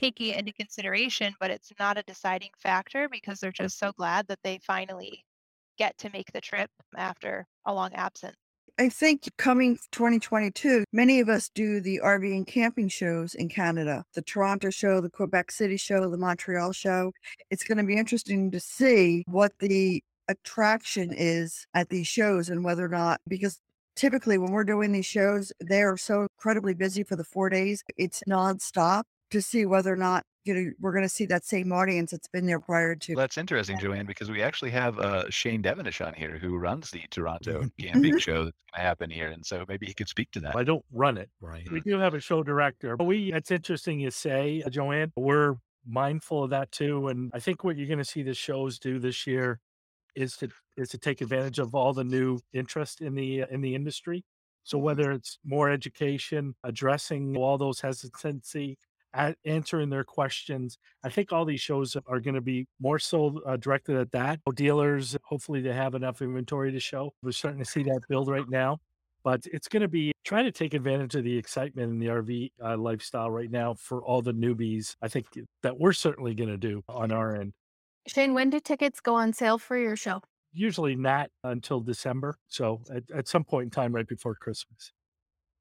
[0.00, 4.26] taking it into consideration, but it's not a deciding factor because they're just so glad
[4.28, 5.24] that they finally
[5.78, 8.36] get to make the trip after a long absence.
[8.76, 14.04] I think coming 2022, many of us do the RV and camping shows in Canada.
[14.14, 17.12] The Toronto show, the Quebec City show, the Montreal show.
[17.50, 22.64] It's going to be interesting to see what the attraction is at these shows and
[22.64, 23.60] whether or not, because
[23.94, 27.84] typically when we're doing these shows, they are so incredibly busy for the four days.
[27.96, 29.04] It's nonstop
[29.34, 32.28] to see whether or not you know we're going to see that same audience that's
[32.28, 33.14] been there prior to.
[33.14, 37.02] That's interesting, Joanne, because we actually have uh, Shane Devenish on here who runs the
[37.10, 40.40] Toronto camping show that's going to happen here, and so maybe he could speak to
[40.40, 40.56] that.
[40.56, 41.30] I don't run it.
[41.40, 41.70] Right.
[41.70, 42.96] We do have a show director.
[42.96, 45.12] But we it's interesting you say, uh, Joanne.
[45.16, 47.08] We're mindful of that too.
[47.08, 49.60] And I think what you're gonna see the shows do this year
[50.14, 53.60] is to is to take advantage of all the new interest in the uh, in
[53.60, 54.24] the industry.
[54.62, 58.78] So whether it's more education, addressing all those hesitancy,
[59.14, 63.40] a- answering their questions, I think all these shows are going to be more so
[63.46, 64.40] uh, directed at that.
[64.54, 67.12] Dealers, hopefully, they have enough inventory to show.
[67.22, 68.78] We're starting to see that build right now
[69.22, 72.50] but it's going to be trying to take advantage of the excitement in the RV
[72.62, 74.96] uh, lifestyle right now for all the newbies.
[75.00, 75.24] I think
[75.62, 77.54] that we're certainly going to do on our end.
[78.06, 80.20] Shane, when do tickets go on sale for your show?
[80.52, 82.36] Usually not until December.
[82.48, 84.92] So at, at some point in time right before Christmas.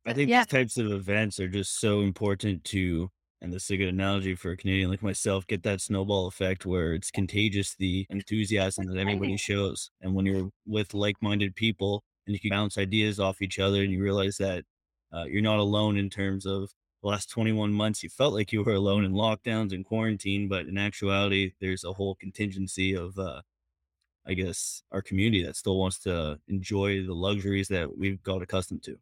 [0.05, 0.41] I think Yeah.
[0.43, 3.09] these types of events are just so important to,
[3.43, 6.65] and this is a good analogy for a Canadian like myself, get that snowball effect
[6.65, 9.91] where it's contagious, the enthusiasm that everybody shows.
[10.01, 13.81] And when you're with like minded people and you can bounce ideas off each other
[13.83, 14.63] and you realize that
[15.11, 18.63] uh, you're not alone in terms of the last 21 months, you felt like you
[18.63, 23.41] were alone in lockdowns and quarantine, but in actuality, there's a whole contingency of, uh,
[24.25, 28.83] I guess, our community that still wants to enjoy the luxuries that we've got accustomed
[28.83, 28.97] to.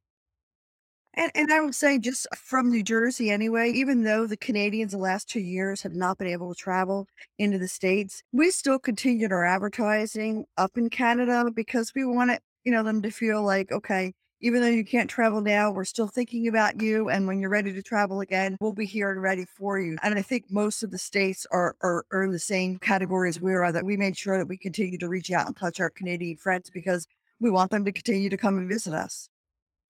[1.13, 4.97] And, and I would say, just from New Jersey anyway, even though the Canadians the
[4.97, 9.33] last two years have not been able to travel into the States, we still continued
[9.33, 13.71] our advertising up in Canada because we want it, you know, them to feel like,
[13.73, 17.09] okay, even though you can't travel now, we're still thinking about you.
[17.09, 19.97] And when you're ready to travel again, we'll be here and ready for you.
[20.01, 23.39] And I think most of the states are, are, are in the same category as
[23.39, 25.91] we are, that we made sure that we continue to reach out and touch our
[25.91, 27.05] Canadian friends because
[27.39, 29.29] we want them to continue to come and visit us.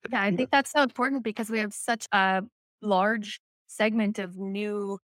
[0.10, 2.44] Yeah, I think that's so important because we have such a
[2.82, 5.00] large segment of new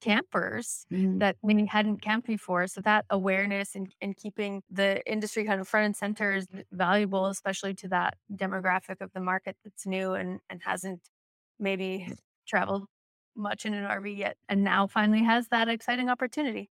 [0.00, 1.18] campers mm.
[1.18, 2.66] that we hadn't camped before.
[2.66, 7.26] So that awareness and, and keeping the industry kind of front and center is valuable,
[7.26, 11.00] especially to that demographic of the market that's new and, and hasn't
[11.58, 12.16] maybe mm.
[12.46, 12.86] traveled
[13.36, 16.70] much in an RV yet and now finally has that exciting opportunity.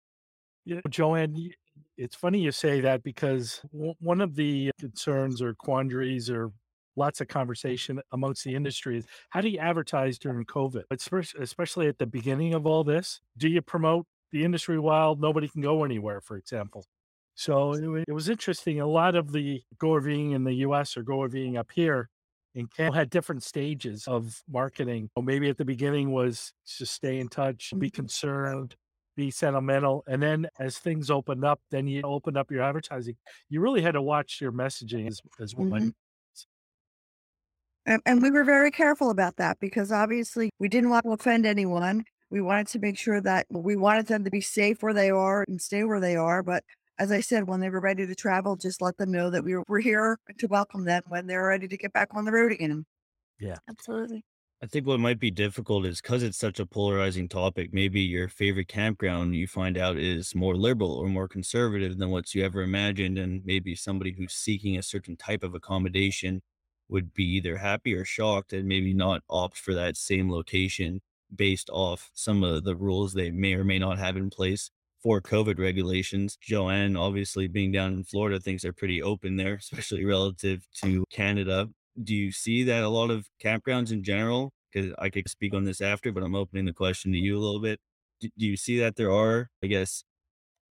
[0.65, 1.51] Yeah, Joanne,
[1.97, 6.53] it's funny you say that because one of the concerns or quandaries or
[6.99, 10.85] lots of conversation amongst the industry is how do you advertise during COVID?
[10.91, 13.21] Especially, especially at the beginning of all this.
[13.37, 16.85] Do you promote the industry while nobody can go anywhere, for example?
[17.35, 18.81] So it, was interesting.
[18.81, 22.09] A lot of the go RVing in the US or go RVing up here
[22.55, 25.11] and Camp had different stages of marketing.
[25.15, 28.75] Or maybe at the beginning was just stay in touch, be concerned,
[29.17, 30.03] be sentimental.
[30.09, 33.17] And then as things opened up, then you opened up your advertising.
[33.49, 35.69] You really had to watch your messaging as, as well.
[35.71, 35.93] Mhm.
[37.88, 41.46] And, and we were very careful about that because obviously we didn't want to offend
[41.46, 42.05] anyone.
[42.29, 45.42] We wanted to make sure that we wanted them to be safe where they are
[45.48, 46.42] and stay where they are.
[46.42, 46.64] But
[46.98, 49.57] as I said, when they were ready to travel, just let them know that we
[49.57, 52.53] were, we're here to welcome them when they're ready to get back on the road
[52.53, 52.85] again.
[53.40, 53.57] Yeah.
[53.70, 54.22] Absolutely.
[54.62, 57.72] I think what might be difficult is because it's such a polarizing topic.
[57.72, 62.35] Maybe your favorite campground you find out is more liberal or more conservative than what
[62.35, 66.42] you ever imagined, and maybe somebody who's seeking a certain type of accommodation
[66.88, 71.01] would be either happy or shocked and maybe not opt for that same location
[71.35, 74.70] based off some of the rules they may or may not have in place
[75.03, 76.37] for COVID regulations.
[76.40, 81.68] Joanne, obviously being down in Florida, thinks they're pretty open there, especially relative to Canada.
[82.03, 84.53] Do you see that a lot of campgrounds in general?
[84.72, 87.40] Because I could speak on this after, but I'm opening the question to you a
[87.40, 87.81] little bit.
[88.20, 90.05] Do, do you see that there are, I guess,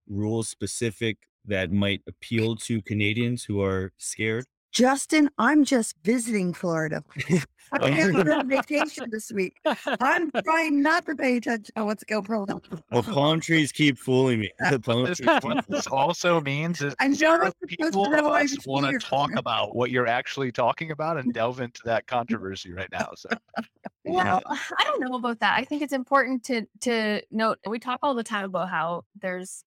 [0.08, 4.44] rules specific that might appeal to Canadians who are scared?
[4.72, 7.02] Justin, I'm just visiting Florida.
[7.72, 9.56] I'm here on vacation this week.
[9.86, 12.62] I'm trying not to pay attention to what's going on.
[12.90, 14.50] Well, palm trees keep fooling me.
[14.70, 18.26] The palm This, trees what this also means is I'm zero not people to of
[18.26, 18.98] us want here.
[18.98, 23.10] to talk about what you're actually talking about and delve into that controversy right now.
[23.16, 23.28] So
[24.04, 25.58] Well, I don't know about that.
[25.58, 29.62] I think it's important to to note we talk all the time about how there's
[29.62, 29.67] a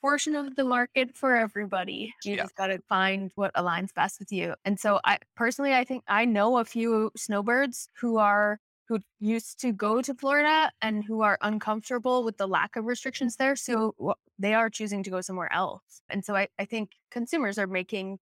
[0.00, 2.14] portion of the market for everybody.
[2.24, 2.42] You Yeah.
[2.42, 4.54] just got to find what aligns best with you.
[4.64, 8.58] And so I personally I think I know a few snowbirds who are
[8.88, 13.36] who used to go to Florida and who are uncomfortable with the lack of restrictions
[13.36, 13.54] there.
[13.56, 13.94] So
[14.38, 16.02] they are choosing to go somewhere else.
[16.08, 18.18] And so I, I think consumers are making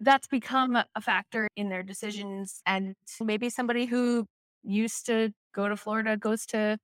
[0.00, 2.62] that's become a a factor in their decisions.
[2.66, 4.26] And maybe somebody who
[4.62, 6.78] used to go to Florida goes to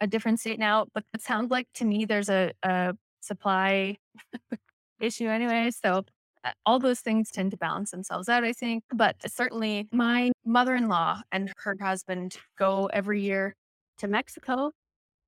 [0.00, 0.86] a, different state now.
[0.94, 3.96] But it sounds like to me there's a, a supply
[5.00, 5.70] issue anyway.
[5.70, 6.04] So
[6.44, 8.84] uh, all those things tend to balance themselves out, I think.
[8.92, 13.54] But certainly my mother in law and her husband go every year
[13.98, 14.72] to Mexico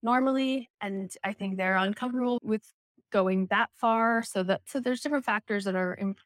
[0.03, 0.69] normally.
[0.81, 2.63] And I think they're uncomfortable with
[3.13, 4.23] going that far.
[4.23, 6.17] So that so there's different factors that are im-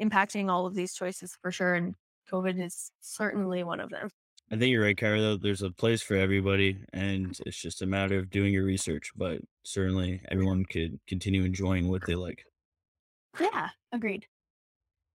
[0.00, 1.74] impacting all of these choices for sure.
[1.74, 1.94] And
[2.30, 4.10] COVID is certainly one of them.
[4.52, 5.20] I think you're right, Kara.
[5.20, 9.12] Though there's a place for everybody, and it's just a matter of doing your research.
[9.16, 12.44] But certainly, everyone could continue enjoying what they like.
[13.38, 14.26] Yeah, agreed.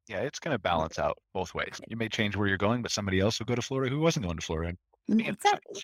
[0.08, 1.82] yeah, it's going to balance out both ways.
[1.88, 4.26] You may change where you're going, but somebody else will go to Florida who wasn't
[4.26, 4.78] going to Florida.
[5.10, 5.28] Mhm.
[5.28, 5.82] Exactly.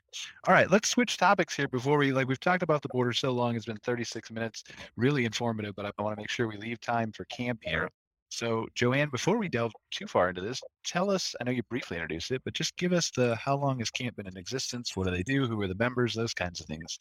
[0.48, 3.32] All right, let's switch topics here before we like we've talked about the border so
[3.32, 3.56] long.
[3.56, 4.64] It's been 36 minutes,
[4.96, 7.90] really informative, but I want to make sure we leave time for camp here.
[8.32, 11.98] So, Joanne, before we delve too far into this, tell us, I know you briefly
[11.98, 14.96] introduced it, but just give us the how long has camp been in existence?
[14.96, 15.48] What do they do?
[15.48, 16.14] Who are the members?
[16.14, 16.98] Those kinds of things.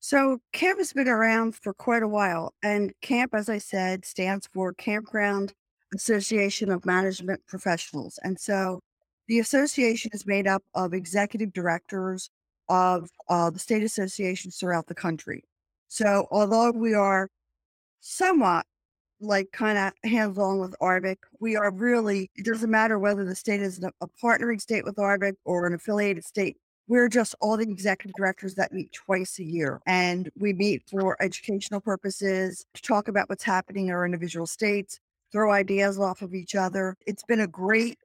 [0.00, 4.48] So camp has been around for quite a while, and camp, as I said, stands
[4.52, 5.54] for Campground
[5.94, 8.18] Association of Management Professionals.
[8.24, 8.80] And so
[9.28, 12.28] the association is made up of executive directors
[12.68, 15.44] of uh, the state associations throughout the country.
[15.86, 17.28] So although we are
[18.00, 18.66] somewhat
[19.20, 23.34] like kind of hands on with ARVC, we are really, it doesn't matter whether the
[23.34, 27.62] state is a partnering state with ARVC or an affiliated state we're just all the
[27.62, 29.80] executive directors that meet twice a year.
[29.86, 35.00] And we meet for educational purposes, to talk about what's happening in our individual states,
[35.32, 36.96] throw ideas off of each other.
[37.06, 37.98] It's been a great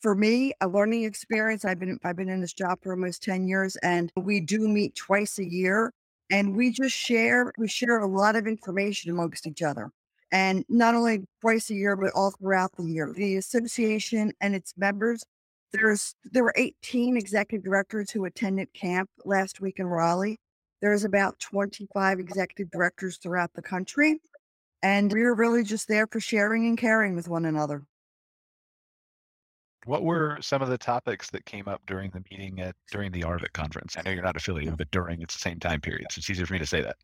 [0.00, 1.64] for me, a learning experience.
[1.64, 4.94] I've been I've been in this job for almost 10 years and we do meet
[4.96, 5.92] twice a year
[6.30, 9.90] and we just share we share a lot of information amongst each other.
[10.32, 13.12] And not only twice a year, but all throughout the year.
[13.14, 15.22] The association and its members
[15.72, 20.38] there's there were 18 executive directors who attended camp last week in Raleigh.
[20.80, 24.20] There's about 25 executive directors throughout the country.
[24.82, 27.82] And we're really just there for sharing and caring with one another.
[29.84, 33.22] What were some of the topics that came up during the meeting at during the
[33.22, 33.96] ARVC conference?
[33.96, 36.46] I know you're not affiliated, but during it's the same time period, so it's easier
[36.46, 36.96] for me to say that.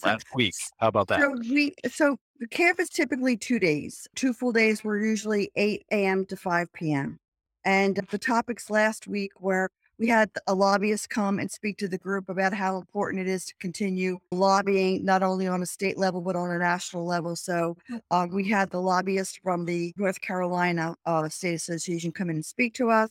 [0.00, 1.20] So Last week, how about that?
[1.20, 4.06] So we so the camp is typically two days.
[4.14, 6.26] Two full days were usually 8 a.m.
[6.26, 7.18] to 5 p.m.
[7.64, 11.96] And the topics last week were we had a lobbyist come and speak to the
[11.96, 16.20] group about how important it is to continue lobbying not only on a state level
[16.20, 17.34] but on a national level.
[17.34, 17.76] So
[18.10, 22.44] uh, we had the lobbyist from the North Carolina uh, State Association come in and
[22.44, 23.10] speak to us.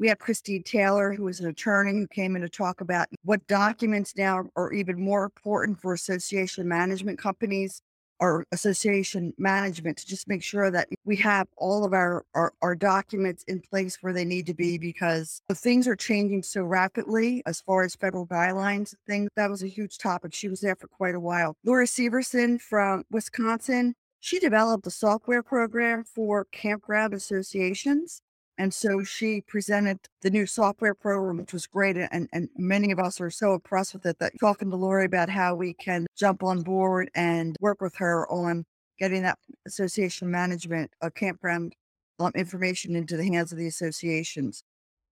[0.00, 3.46] We had Christine Taylor, who is an attorney, who came in to talk about what
[3.46, 7.82] documents now are even more important for association management companies
[8.20, 12.74] our association management to just make sure that we have all of our, our, our
[12.74, 17.42] documents in place where they need to be because the things are changing so rapidly
[17.46, 19.30] as far as federal guidelines things.
[19.36, 20.34] That was a huge topic.
[20.34, 21.56] She was there for quite a while.
[21.64, 28.20] Laura Severson from Wisconsin, she developed a software program for campground associations.
[28.60, 31.96] And so she presented the new software program, which was great.
[31.96, 35.30] And, and many of us are so impressed with it that talking to Lori about
[35.30, 38.66] how we can jump on board and work with her on
[38.98, 41.72] getting that association management of campground
[42.18, 44.62] um, information into the hands of the associations.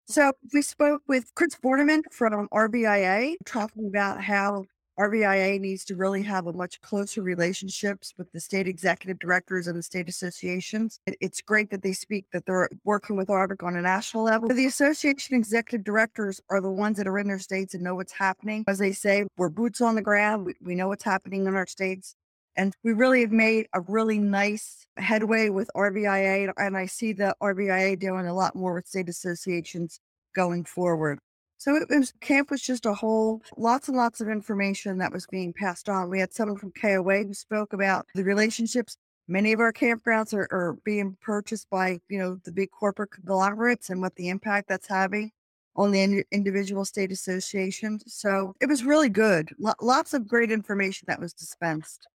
[0.07, 4.65] So we spoke with Chris Borneman from RVIA talking about how
[4.99, 9.77] RVIA needs to really have a much closer relationships with the state executive directors and
[9.77, 10.99] the state associations.
[11.05, 14.49] It, it's great that they speak that they're working with ARVC on a national level.
[14.49, 18.13] The association executive directors are the ones that are in their states and know what's
[18.13, 18.63] happening.
[18.67, 20.45] As they say, we're boots on the ground.
[20.45, 22.15] We, we know what's happening in our states.
[22.55, 26.51] And we really have made a really nice headway with RVIA.
[26.57, 29.99] And I see the RVIA doing a lot more with state associations
[30.35, 31.19] going forward.
[31.57, 35.25] So it was camp was just a whole lots and lots of information that was
[35.25, 36.09] being passed on.
[36.09, 38.97] We had someone from KOA who spoke about the relationships.
[39.27, 43.89] Many of our campgrounds are, are being purchased by, you know, the big corporate conglomerates
[43.89, 45.31] and what the impact that's having
[45.75, 48.03] on the in- individual state associations.
[48.07, 49.49] So it was really good.
[49.65, 52.07] L- lots of great information that was dispensed.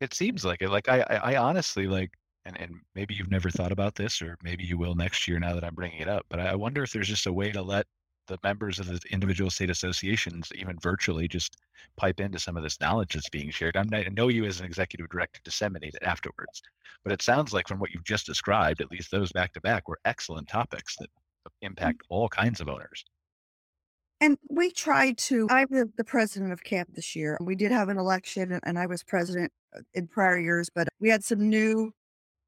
[0.00, 0.70] It seems like it.
[0.70, 2.10] Like I, I, I honestly like,
[2.44, 5.54] and and maybe you've never thought about this, or maybe you will next year now
[5.54, 6.26] that I'm bringing it up.
[6.28, 7.86] But I wonder if there's just a way to let
[8.26, 11.56] the members of the individual state associations, even virtually, just
[11.96, 13.76] pipe into some of this knowledge that's being shared.
[13.76, 16.62] I'm, I know you as an executive director disseminate it afterwards,
[17.04, 19.88] but it sounds like from what you've just described, at least those back to back
[19.88, 21.10] were excellent topics that
[21.62, 23.04] impact all kinds of owners.
[24.20, 27.36] And we tried to, I'm the, the president of camp this year.
[27.40, 30.88] We did have an election and, and I was president uh, in prior years, but
[31.00, 31.92] we had some new,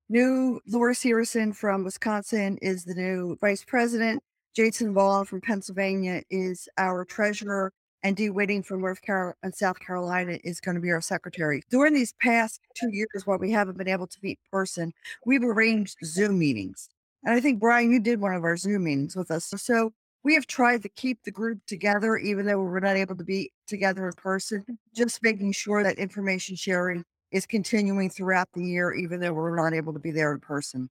[0.09, 4.23] new Laura Severson from Wisconsin is the new vice president.
[4.55, 7.73] Jason Vaughn from Pennsylvania is our treasurer,
[8.03, 11.63] and Dee Whitting from North Carolina and South Carolina is going to be our secretary.
[11.71, 14.93] During these past two years, while we haven't been able to meet in person,
[15.27, 16.89] we've arranged Zoom meetings.
[17.25, 19.53] And I think, Brian, you did one of our Zoom meetings with us.
[19.57, 19.93] So
[20.23, 23.53] we have tried to keep the group together, even though we're not able to be
[23.67, 29.21] together in person, just making sure that information sharing is continuing throughout the year, even
[29.21, 30.89] though we're not able to be there in person.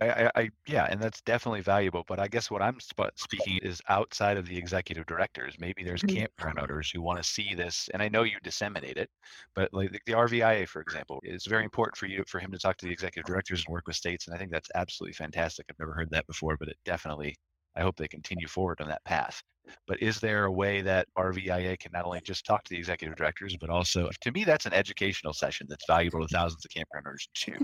[0.00, 2.04] I, I, I, yeah, and that's definitely valuable.
[2.06, 5.56] But I guess what I'm sp- speaking is outside of the executive directors.
[5.58, 6.04] Maybe there's Mhm.
[6.04, 9.10] campground owners who want to see this, and I know you disseminate it,
[9.54, 12.58] but like the, the RVIA, for example, is very important for you for him to
[12.58, 14.26] talk to the executive directors and work with states.
[14.26, 15.66] And I think that's absolutely fantastic.
[15.70, 17.36] I've never heard that before, but it definitely.
[17.76, 19.42] I hope they continue forward on that path.
[19.88, 23.16] But is there a way that RVIA can not only just talk to the executive
[23.16, 27.06] directors, but also, to me, that's an educational session that's valuable to thousands of campground
[27.08, 27.58] owners too.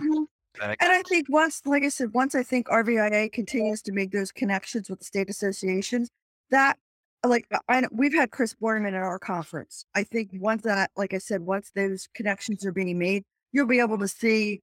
[0.61, 4.32] And I- think once, like I said, once I think RVIA continues to make those
[4.32, 6.09] connections with the state associations,
[6.51, 6.78] that
[7.24, 9.84] like uh, I know we've had Chris Borneman at our conference.
[9.94, 13.80] I think once that, like I said, once those connections are being made, you'll be
[13.80, 14.62] able to see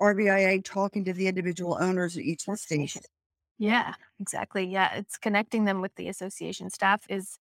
[0.00, 3.02] RVIA talking to the individual owners at each station.
[3.58, 4.66] Yeah, exactly.
[4.66, 7.38] Yeah, it's connecting them with the association staff is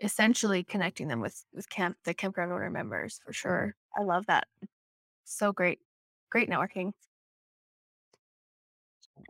[0.00, 3.74] essentially connecting them with with camp the campground owner members for sure.
[3.96, 4.46] I love that.
[5.24, 5.80] So great.
[6.30, 6.92] Great networking.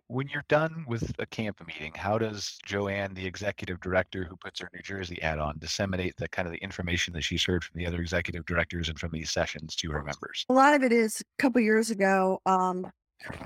[0.06, 4.60] When you're done with a camp meeting, how does Joanne, the executive director who puts
[4.60, 7.78] her New Jersey ad on, disseminate the kind of the information that she's heard from
[7.78, 10.44] the other executive directors and from these sessions to her members?
[10.48, 12.40] A lot of it is a couple years ago.
[12.46, 12.90] Um,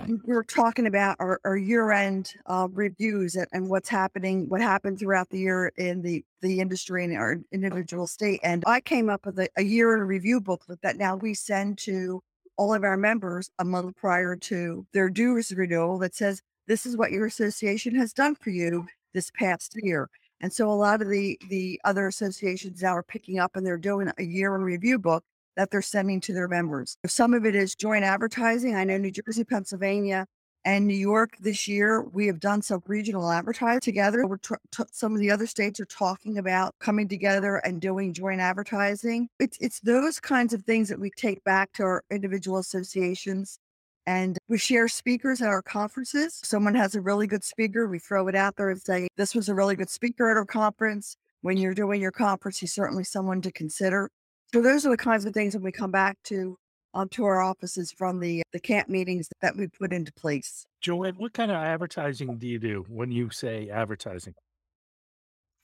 [0.09, 5.01] we were talking about our, our year-end uh, reviews and, and what's happening, what happened
[5.01, 8.39] throughout the year in the the industry and our individual state.
[8.45, 11.79] And I came up with a, a year in review booklet that now we send
[11.79, 12.23] to
[12.57, 16.97] all of our members a month prior to their dues renewal that says this is
[16.97, 20.09] what your association has done for you this past year.
[20.41, 23.79] And so a lot of the the other associations now are picking up and they're
[23.79, 25.25] doing a year in review book
[25.57, 26.97] that they're sending to their members.
[27.07, 28.75] Some of it is joint advertising.
[28.75, 30.27] I know New Jersey, Pennsylvania,
[30.65, 34.27] and New York this year, we have done some regional advertising together.
[34.27, 34.55] We're t-
[34.91, 39.29] some of the other states are talking about coming together and doing joint advertising.
[39.39, 43.59] It's, it's those kinds of things that we take back to our individual associations.
[44.07, 46.41] And we share speakers at our conferences.
[46.43, 49.49] Someone has a really good speaker, we throw it out there and say, This was
[49.49, 51.17] a really good speaker at our conference.
[51.43, 54.11] When you're doing your conference, he's certainly someone to consider.
[54.53, 56.57] So those are the kinds of things when we come back to
[56.95, 60.65] um, to our offices from the the camp meetings that we put into place.
[60.81, 64.35] Joanne, what kind of advertising do you do when you say advertising?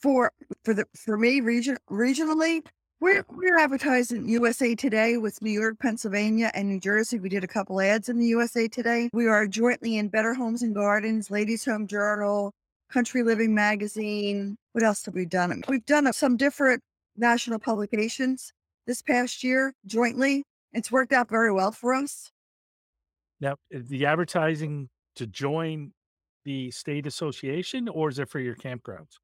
[0.00, 0.32] For
[0.64, 2.62] for the for me region regionally,
[3.00, 7.18] We're we're advertising USA Today with New York, Pennsylvania, and New Jersey.
[7.18, 9.08] We did a couple ads in the USA Today.
[9.14, 12.52] We are jointly in Better Homes and Gardens, Ladies Home Journal,
[12.90, 14.56] Country Living Magazine.
[14.72, 15.62] What else have we done?
[15.66, 16.82] We've done some different
[17.16, 18.52] national publications
[18.86, 20.44] this past year jointly.
[20.72, 22.30] It's worked out very well for us.
[23.40, 25.92] Now, uh, the advertising to join
[26.44, 29.18] the state association, or is it for your campgrounds?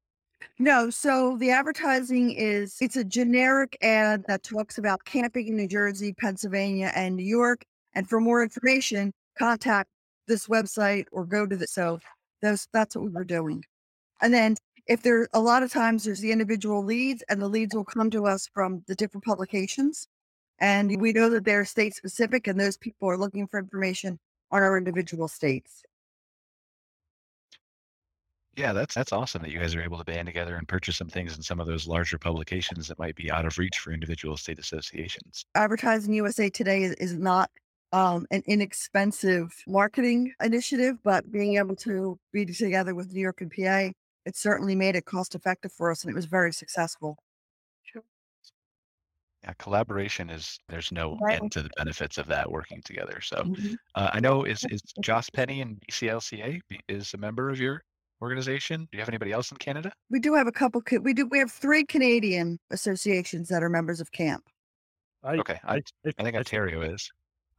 [0.59, 5.67] No, so the advertising is it's a generic ad that talks about camping in New
[5.67, 7.63] Jersey, Pennsylvania, and New York.
[7.95, 9.89] And for more information, contact
[10.27, 11.99] this website or go to the so
[12.41, 13.63] those that's what we were doing.
[14.21, 14.55] And then
[14.87, 18.09] if there a lot of times there's the individual leads and the leads will come
[18.11, 20.07] to us from the different publications.
[20.59, 24.19] And we know that they're state specific and those people are looking for information
[24.51, 25.83] on our individual states.
[28.55, 31.09] Yeah, that's that's awesome that you guys are able to band together and purchase some
[31.09, 34.35] things in some of those larger publications that might be out of reach for individual
[34.35, 35.45] state associations.
[35.53, 37.51] Advertising USA Today is, is not
[37.93, 43.51] um, an inexpensive marketing initiative, but being able to be together with New York and
[43.51, 43.91] PA,
[44.25, 47.15] it certainly made it cost effective for us and it was very successful.
[49.47, 51.41] Yeah, collaboration is there's no Right.
[51.41, 53.21] end to the benefits of that working together.
[53.21, 53.77] So Mhm.
[53.95, 57.81] uh, I know is is Joss Penny and BCLCA is a member of your
[58.21, 58.81] organization.
[58.91, 59.93] Do you have anybody else in Canada?
[60.09, 64.01] We do have a couple, we do, we have three Canadian associations that are members
[64.01, 64.43] of camp.
[65.23, 67.09] I, Okay, I, I think Ontario is.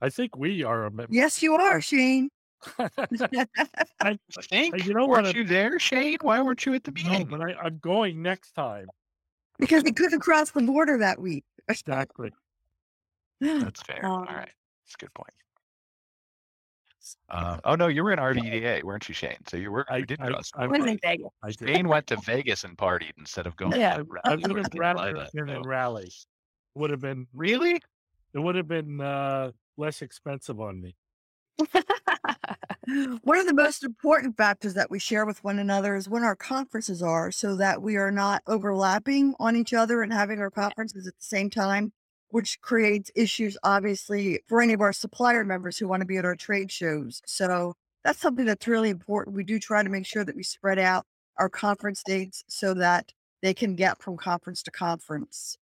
[0.02, 1.12] I think we are a member.
[1.12, 2.28] Yes, you are, Shane.
[2.78, 4.18] I
[4.50, 4.84] think.
[4.84, 5.34] You know weren't what?
[5.36, 6.18] you there, Shane?
[6.20, 7.12] Why weren't you at the meeting?
[7.12, 7.38] No, meeting?
[7.38, 8.88] but I, I'm going next time.
[9.58, 11.44] because we couldn't cross the border that week.
[11.68, 12.32] Exactly.
[13.40, 14.04] That's fair.
[14.04, 14.50] All Um, right,
[14.84, 15.30] that's a good point.
[17.30, 19.36] Uh, oh no, you were in RVDA, weren't you, Shane?
[19.46, 19.86] So you were.
[19.90, 20.50] I, you did I, cross.
[20.54, 21.28] I, was in Vegas.
[21.42, 21.68] I did.
[21.68, 23.78] Shane went to Vegas and partied instead of going.
[23.80, 23.98] Yeah.
[23.98, 24.42] to I Raleigh.
[24.46, 26.12] would have rather been in Raleigh.
[26.74, 27.80] Would have been Really?
[28.34, 30.96] it would have been uh, less expensive on me.
[33.22, 36.36] One of the most important factors that we share with one another is when our
[36.36, 41.06] conferences are so that we are not overlapping on each other and having our conferences
[41.06, 41.92] at the same time,
[42.30, 46.24] which creates issues, obviously, for any of our supplier members who want to be at
[46.24, 47.20] our trade shows.
[47.26, 47.74] So
[48.04, 49.36] that's something that's really important.
[49.36, 51.04] We do try to make sure that we spread out
[51.36, 53.12] our conference dates so that
[53.42, 55.58] they can get from conference to conference.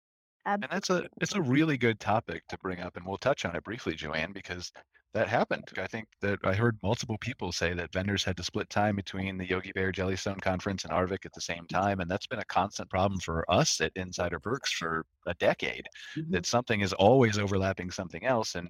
[0.44, 0.66] Absolutely.
[0.66, 3.56] And that's a it's a really good topic to bring up, and we'll touch on
[3.56, 4.70] it briefly, Joanne, because
[5.14, 5.68] that happened.
[5.78, 9.38] I think that I heard multiple people say that vendors had to split time between
[9.38, 12.44] the Yogi Bear Jellystone conference and ARVC at the same time, and that's been a
[12.46, 15.86] constant problem for us at Insider Perks for a decade.
[16.18, 16.32] Mm-hmm.
[16.32, 18.68] That something is always overlapping something else, and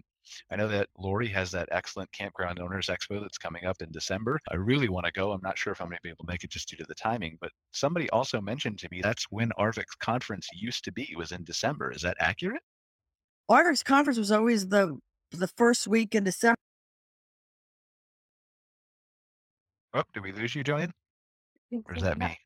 [0.51, 4.39] I know that Lori has that excellent Campground Owners Expo that's coming up in December.
[4.51, 5.33] I really want to go.
[5.33, 6.85] I'm not sure if I'm going to be able to make it just due to
[6.87, 11.15] the timing, but somebody also mentioned to me that's when ARVC's conference used to be
[11.17, 11.91] was in December.
[11.91, 12.63] Is that accurate?
[13.51, 14.99] ARVC's conference was always the
[15.31, 16.57] the first week in December.
[19.95, 20.93] Oh, did we lose you, Joanne?
[21.73, 22.37] Or is that me?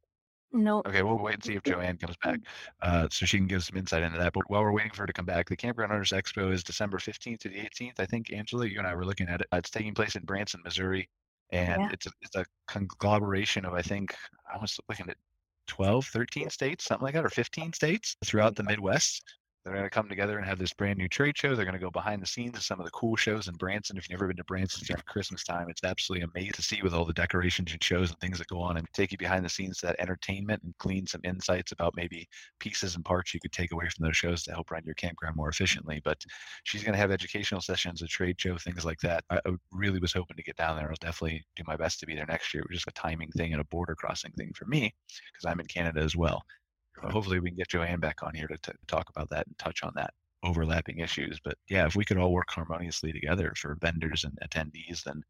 [0.53, 0.79] No.
[0.87, 2.41] Okay, we'll wait and see if Joanne comes back
[2.81, 4.33] uh, so she can give some insight into that.
[4.33, 6.99] But while we're waiting for her to come back, the Campground Owners Expo is December
[6.99, 7.99] 15th to the 18th.
[8.01, 9.47] I think, Angela, you and I were looking at it.
[9.53, 11.09] Uh, it's taking place in Branson, Missouri.
[11.51, 11.89] And Yeah.
[11.93, 14.15] it's, a, it's a conglomeration of, I think,
[14.53, 15.17] I was looking at
[15.67, 19.23] 12, 13 states, something like that, or 15 states throughout the Midwest.
[19.69, 21.55] They're going to come together and have this brand new trade show.
[21.55, 23.99] They're going to go behind the scenes of some of the cool shows in Branson.
[23.99, 26.95] If you've never been to Branson during Christmas time, it's absolutely amazing to see with
[26.95, 29.51] all the decorations and shows and things that go on and take you behind the
[29.51, 32.27] scenes to that entertainment and glean some insights about maybe
[32.61, 35.37] pieces and parts you could take away from those shows to help run your campground
[35.37, 36.01] more efficiently.
[36.03, 36.25] But
[36.65, 39.23] she's going to have educational sessions, a trade show, things like that.
[39.29, 40.89] I, I really was hoping to get down there.
[40.89, 42.63] I'll definitely do my best to be there next year.
[42.63, 44.95] It was just a timing thing and a border crossing thing for me
[45.31, 46.43] because I'm in Canada as well.
[47.03, 49.83] Hopefully we can get Joanne back on here to t- talk about that and touch
[49.83, 50.13] on that
[50.45, 51.41] overlapping issues.
[51.43, 55.23] But yeah, if we could all work harmoniously together for vendors and attendees, then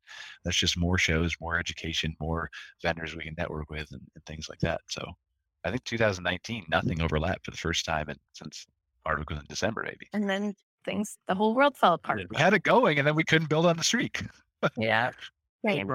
[0.45, 2.51] that's just more shows, more education, more
[2.83, 4.81] vendors we can network with and, and things like that.
[4.89, 5.05] So
[5.65, 8.67] I think 2019, nothing overlapped for the first time in, since
[9.07, 10.09] ARVC was in December, maybe.
[10.13, 10.55] And then
[10.85, 12.27] things, the whole world fell apart.
[12.31, 14.23] We had it going and then we couldn't build on the streak.
[14.77, 15.13] Yeah.
[15.63, 15.77] Right.
[15.77, 15.87] Same.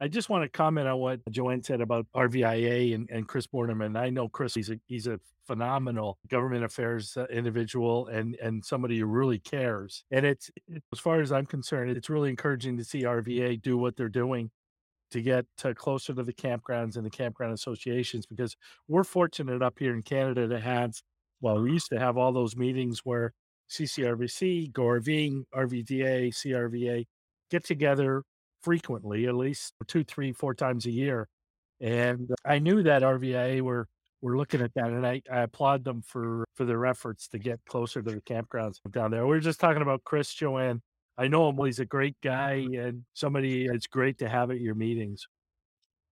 [0.00, 3.96] I just want to comment on what Joanne said about RVIA and, and Chris Borneman.
[3.98, 8.98] I know Chris; he's a he's a phenomenal government affairs uh, individual and and somebody
[8.98, 10.04] who really cares.
[10.10, 13.78] And it's it- as far as I'm concerned, it's really encouraging to see RVA do
[13.78, 14.50] what they're doing
[15.12, 18.56] to get uh, closer to the campgrounds and the campground associations because
[18.88, 20.94] we're fortunate up here in Canada to have.
[21.40, 23.32] Well, we used to have all those meetings where
[23.70, 27.06] CCRVC, GORV, RVDA, CRVA
[27.50, 28.22] get together
[28.66, 31.28] frequently, at least two, three, four times a year.
[31.80, 33.86] And I knew that RVIA were
[34.22, 37.60] we're looking at that, and I, I applaud them for for their efforts to get
[37.68, 39.24] closer to the campgrounds down there.
[39.24, 40.82] We were just talking about Chris Joanne.
[41.16, 41.64] I know him.
[41.64, 45.28] He's a great guy and somebody it's great to have at your meetings.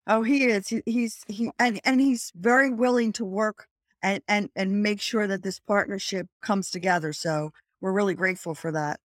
[0.07, 0.68] Oh, he is.
[0.68, 3.66] He, he's he and and he's very willing to work
[4.00, 7.12] and and and make sure that this partnership comes together.
[7.12, 7.50] So
[7.80, 9.00] we're really grateful for that.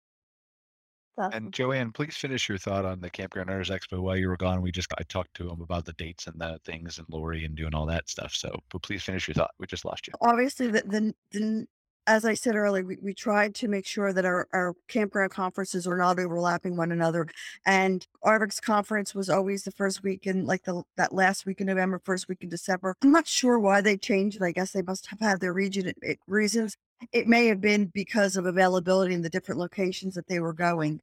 [1.19, 4.63] And Joanne, please finish your thought on the Campground Owners Expo while you were gone.
[4.63, 7.57] We just I talked to him about the dates and the things and Lori and
[7.57, 8.35] doing all that stuff.
[8.35, 9.51] So, but please finish your thought.
[9.59, 10.15] We just lost you.
[10.21, 11.67] Obviously, the the, the
[12.09, 15.87] as I said earlier, we, we tried to make sure that our, our campground conferences
[15.87, 17.27] were not overlapping one another.
[17.67, 21.67] And ARVC's conference was always the first week in like the that last week in
[21.67, 22.95] November, first week in December.
[23.03, 24.43] I'm not sure why they changed.
[24.43, 26.77] I guess they must have had their region it, reasons.
[27.13, 31.01] It may have been because of availability in the different locations that they were going.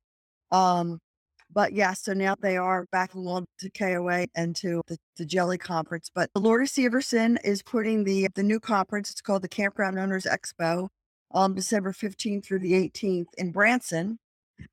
[0.51, 0.99] Um,
[1.53, 5.57] but yeah, so now they are back along to KOA and to the, the Jelly
[5.57, 6.09] Conference.
[6.13, 9.11] But Lori Severson is putting the the new conference.
[9.11, 10.89] It's called the Campground Owners Expo
[11.31, 14.19] on December 15th through the 18th in Branson.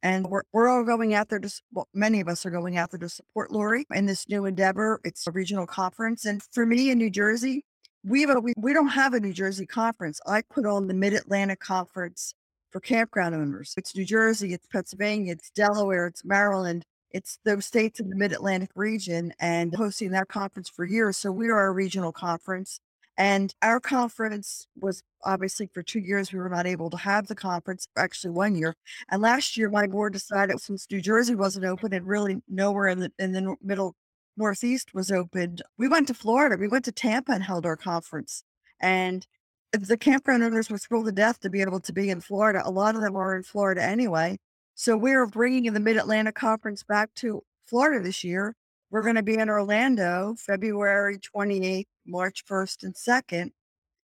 [0.03, 2.91] And we're, we're all going out there to, well, many of us are going out
[2.91, 5.01] there to support Lori in this new endeavor.
[5.05, 6.25] It's a regional conference.
[6.25, 7.65] And for me in New Jersey,
[8.05, 10.21] we, have a, we, we don't have a New Jersey conference.
[10.27, 12.35] I put on the Mid Atlantic Conference
[12.73, 13.75] for campground owners.
[13.77, 16.85] It's New Jersey, it's Pennsylvania, it's Delaware, it's Maryland.
[17.11, 21.19] It's those states in the Mid Atlantic region and hosting that conference for years.
[21.19, 22.81] So we are a regional conference.
[23.19, 27.35] And our conference was obviously for two years, we were not able to have the
[27.35, 28.75] conference, actually one year.
[29.11, 33.01] And last year, my board decided since New Jersey wasn't open and really nowhere in
[33.01, 33.95] the, in the middle
[34.39, 36.57] Northeast was opened, we went to Florida.
[36.59, 38.45] We went to Tampa and held our conference.
[38.81, 39.27] And
[39.73, 42.63] the campground owners were thrilled to death to be able to be in Florida.
[42.65, 44.39] A lot of them are in Florida anyway.
[44.75, 48.55] So we're bringing the Mid Atlantic Conference back to Florida this year.
[48.91, 53.51] We're going to be in Orlando February 28th, March 1st, and 2nd.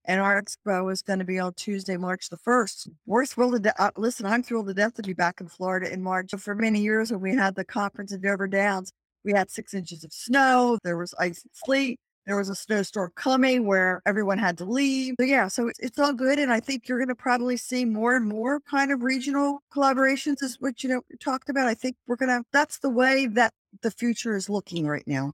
[0.06, 2.88] And our expo is going to be on Tuesday, March the 1st.
[3.04, 4.24] We're thrilled to de- uh, listen.
[4.24, 6.30] I'm thrilled to death to be back in Florida in March.
[6.38, 8.90] For many years, when we had the conference in Dover Downs,
[9.22, 10.78] we had six inches of snow.
[10.82, 15.14] There was ice and sleet there was a snowstorm coming where everyone had to leave.
[15.18, 16.38] So yeah, so it's, it's all good.
[16.38, 20.42] And I think you're going to probably see more and more kind of regional collaborations
[20.42, 21.66] is what, you know, talked about.
[21.66, 25.32] I think we're going to, that's the way that the future is looking right now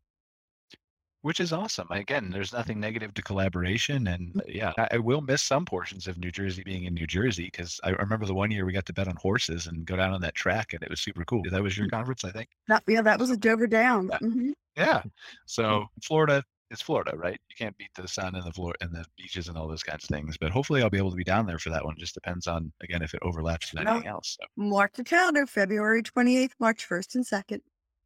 [1.24, 1.86] which is awesome.
[1.90, 6.18] Again, there's nothing negative to collaboration, and uh, yeah, I, will miss some portions of
[6.18, 8.92] New Jersey being in New Jersey because I remember the one year we got to
[8.92, 11.40] bet on horses and go down on that track, and it was super cool.
[11.50, 11.92] That was your mm.
[11.92, 12.50] conference, I think.
[12.68, 14.10] That, yeah, that was a Dover Down.
[14.12, 14.18] Yeah.
[14.18, 14.50] Mm-hmm.
[14.76, 15.02] yeah.
[15.46, 17.38] So Florida, it's Florida, right?
[17.48, 20.04] You can't beat the sun and the floor and the beaches and all those kinds
[20.04, 20.36] of things.
[20.38, 21.94] But hopefully, I'll be able to be down there for that one.
[21.98, 24.36] Just depends on again if it overlaps with anything else.
[24.40, 24.46] So.
[24.56, 27.62] Mark the calendar, February twenty eighth, March first and second.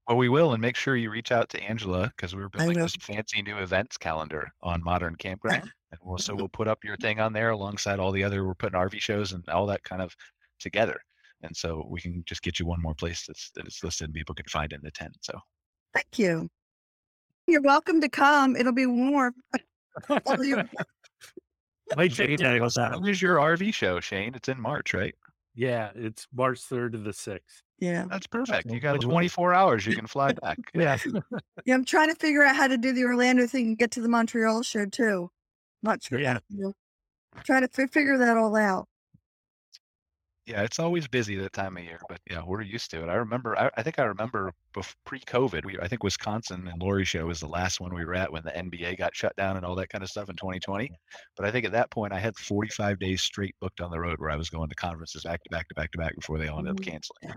[0.08, 2.96] Well, we will, and make sure you reach out to Angela because we're building this
[2.96, 7.20] fancy new events calendar on Modern Campground, and we'll so we'll put up your thing
[7.20, 8.46] on there alongside all the other.
[8.46, 10.14] We're putting RV shows and all that kind of
[10.58, 10.98] together,
[11.42, 14.14] and so we can just get you one more place that's that is listed and
[14.14, 15.14] people can find in the tent.
[15.20, 15.38] So,
[15.94, 16.48] thank you.
[17.48, 18.56] You're welcome to come.
[18.56, 19.34] It'll be warm.
[21.96, 24.34] Wait, Shane, When's your RV show, Shane?
[24.34, 25.14] It's in March, right?
[25.54, 27.40] Yeah, it's March 3rd to the 6th.
[27.78, 28.04] Yeah.
[28.10, 28.70] That's perfect.
[28.70, 29.86] You got 24 hours.
[29.86, 30.58] You can fly back.
[30.74, 30.98] yeah.
[31.64, 31.74] yeah.
[31.74, 34.10] I'm trying to figure out how to do the Orlando thing and get to the
[34.10, 35.30] Montreal show too.
[35.82, 36.20] Not sure.
[36.20, 36.40] Yeah.
[36.50, 36.72] You know,
[37.44, 38.86] trying to f- figure that all out.
[40.48, 43.10] Yeah, it's always busy that time of year, but yeah, we're used to it.
[43.10, 44.54] I remember, I, I think I remember
[45.04, 45.66] pre-COVID.
[45.66, 48.42] We, I think Wisconsin and Lori show was the last one we were at when
[48.44, 50.90] the NBA got shut down and all that kind of stuff in 2020.
[51.36, 54.20] But I think at that point I had 45 days straight booked on the road
[54.20, 56.48] where I was going to conferences back to back to back to back before they
[56.48, 56.92] all ended up mm-hmm.
[56.92, 57.34] canceling.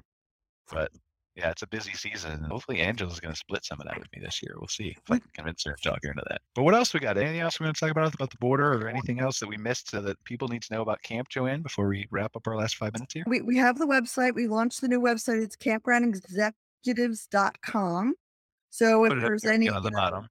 [0.72, 0.92] But
[1.36, 2.44] yeah, it's a busy season.
[2.44, 4.56] Hopefully Angela's going to split some of that with me this year.
[4.58, 5.22] We'll see if I hmm.
[5.22, 6.42] can convince her to talk her into that.
[6.56, 7.18] But what else we got?
[7.18, 9.56] Anything else we want to talk about about the border or anything else that we
[9.58, 12.58] missed so that people need to know about Camp Joanne before we wrap up our
[12.58, 13.24] last five minutes here?
[13.28, 14.36] We, we have the website.
[14.36, 15.42] We launched the new website.
[15.42, 18.16] It's campgroundexecutives.com.
[18.70, 20.28] So if there's any on the uh, bottom.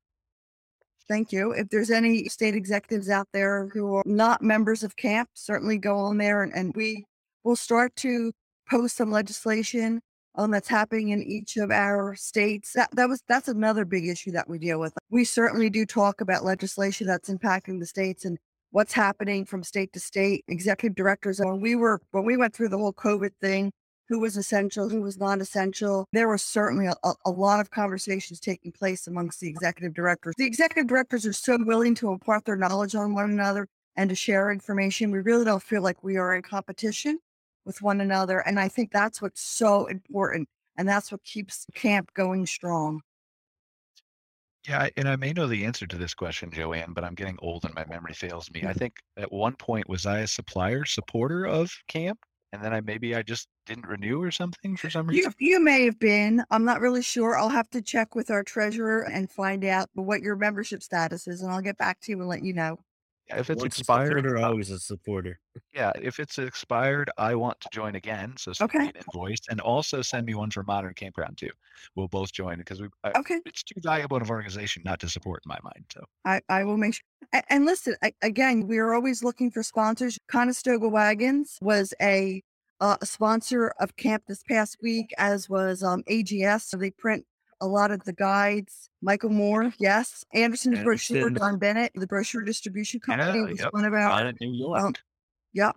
[1.08, 1.52] Thank you.
[1.52, 5.96] If there's any state executives out there who are not members of camp, certainly go
[5.96, 7.04] on there and, and we
[7.42, 8.32] will start to
[8.70, 10.00] post some legislation
[10.34, 12.72] um, that's happening in each of our states.
[12.74, 14.92] That, that was that's another big issue that we deal with.
[15.10, 18.38] We certainly do talk about legislation that's impacting the states and
[18.70, 20.44] what's happening from state to state.
[20.48, 21.40] Executive directors.
[21.40, 23.72] When we were when we went through the whole COVID thing,
[24.10, 26.06] who was essential, who was non essential.
[26.12, 30.34] There was certainly a, a, lot of conversations taking place amongst the executive directors.
[30.36, 34.16] The executive directors are so willing to impart their knowledge on one another and to
[34.16, 35.12] share information.
[35.12, 37.20] We really don't feel like we are in competition
[37.64, 38.40] with one another.
[38.40, 40.48] And I think that's what's so important.
[40.76, 43.00] And that's what keeps camp going strong.
[44.68, 47.64] Yeah, and I may know the answer to this question, Joanne, but I'm getting old
[47.64, 48.60] and my memory fails me.
[48.60, 48.78] I mm-hmm.
[48.78, 52.18] think at one point was I a supplier supporter of camp,
[52.52, 55.34] and then I maybe I just didn't renew or something for some You reason.
[55.38, 56.44] you may have been.
[56.50, 57.38] I'm not really sure.
[57.38, 61.40] I'll have to check with our treasurer and find out what your membership status is,
[61.40, 62.78] and I'll get back to you and let you know.
[63.36, 65.38] If it's Once expired, uh, always a supporter.
[65.72, 68.34] yeah, if it's expired, I want to join again.
[68.38, 68.88] So send me Okay.
[68.88, 71.50] an invoice and also send me one for Modern Campground too.
[71.94, 72.88] We'll both join because we.
[73.04, 73.40] I, Okay.
[73.44, 75.84] It's too valuable of an organization not to support in my mind.
[75.92, 77.02] So I, I will make sure.
[77.48, 80.18] And listen, I, again, we are always looking for sponsors.
[80.28, 82.42] Conestoga Wagons was a,
[82.80, 86.62] uh, a sponsor of camp this past week, as was um, AGS.
[86.62, 87.24] So they print
[87.60, 88.88] a lot of the guides.
[89.02, 90.24] Michael Moore, yes.
[90.34, 91.34] Anderson's brochure, Anderson.
[91.34, 93.72] Don Bennett, the brochure distribution company Yeah, was yep.
[93.72, 94.32] one of our.
[94.40, 94.80] New York.
[94.82, 94.94] Um,
[95.52, 95.76] Yep.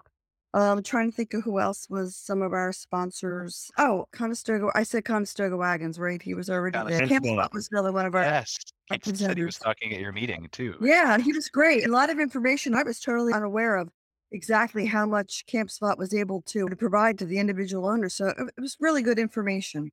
[0.55, 3.71] Um, trying to think of who else was some of our sponsors.
[3.79, 4.69] Oh, Conestoga.
[4.75, 6.21] I said Conestoga Wagons, right?
[6.21, 7.07] He was already there.
[7.07, 7.25] Camp.
[7.25, 8.21] Spot was another one of our.
[8.21, 8.55] yes,
[8.91, 10.75] our said he was talking at your meeting too.
[10.79, 11.87] Yeah, he was great.
[11.87, 13.89] A lot of information I was totally unaware of
[14.31, 18.09] exactly how much Campspot was able to, to provide to the individual owner.
[18.09, 19.91] So it was really good information.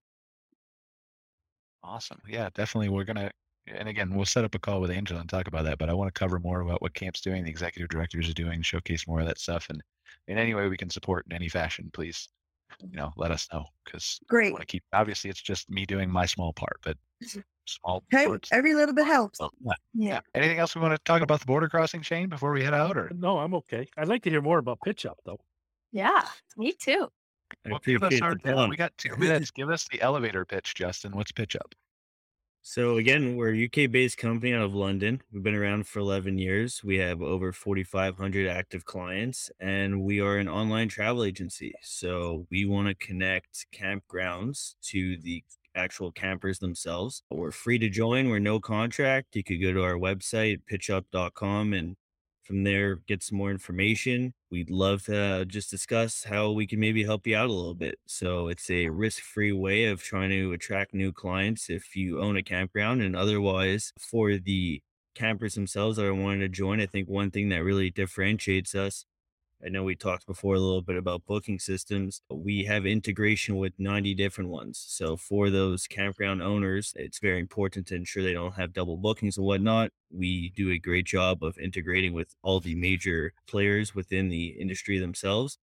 [1.83, 2.21] Awesome.
[2.29, 2.89] Yeah, definitely.
[2.91, 3.31] We're gonna,
[3.67, 5.79] and again, we'll set up a call with Angela and talk about that.
[5.79, 8.63] But I want to cover more about what camp's doing, the executive directors are doing,
[8.63, 9.83] showcase more of that stuff, and
[10.29, 12.29] in any way we can support in any fashion, please,
[12.81, 14.53] you know, let us know because I Great.
[14.53, 14.85] want to keep.
[14.93, 16.97] Obviously, it's just me doing my small part, but
[17.67, 18.51] small Hey, parts.
[18.53, 19.41] every little bit helps.
[19.41, 19.73] Well, yeah.
[19.95, 20.21] Yeah.
[20.35, 22.97] Anything else we want to talk about the border crossing, Shane before we head out,
[22.97, 23.89] or No, I'm okay.
[23.97, 25.41] I'd like to hear more about pitch up though.
[25.93, 27.09] Yeah, me too.
[27.67, 29.51] I well, give us our, the we got two minutes.
[29.51, 31.13] Give us the elevator pitch, Justin.
[31.13, 31.75] What's pitch up?
[32.63, 35.23] So again, we're a UK-based company out of London.
[35.33, 36.85] We've been around for 11 years.
[36.85, 41.73] We have over 4,500 active clients, and we are an online travel agency.
[41.81, 45.43] So we want to connect campgrounds to the
[45.75, 47.23] actual campers themselves.
[47.31, 48.29] We're free to join.
[48.29, 49.37] We're no contract.
[49.37, 51.97] You could go to our website, pitchup.com, and
[52.43, 54.35] from there get some more information.
[54.51, 58.01] We'd love to just discuss how we can maybe help you out a little bit.
[58.07, 62.43] So it's a risk-free way of trying to attract new clients if you own a
[62.43, 64.83] campground and otherwise for the
[65.15, 66.81] campers themselves that are wanting to join.
[66.81, 69.05] I think one thing that really differentiates us
[69.65, 72.23] I know we talked before a little bit about booking systems.
[72.31, 74.83] We have integration with 90 different ones.
[74.89, 79.37] So for those campground owners, it's very important to ensure they don't have double bookings
[79.37, 79.91] and whatnot.
[80.11, 84.99] We do a great job of integrating with all the major players within the industry
[84.99, 85.59] themselves.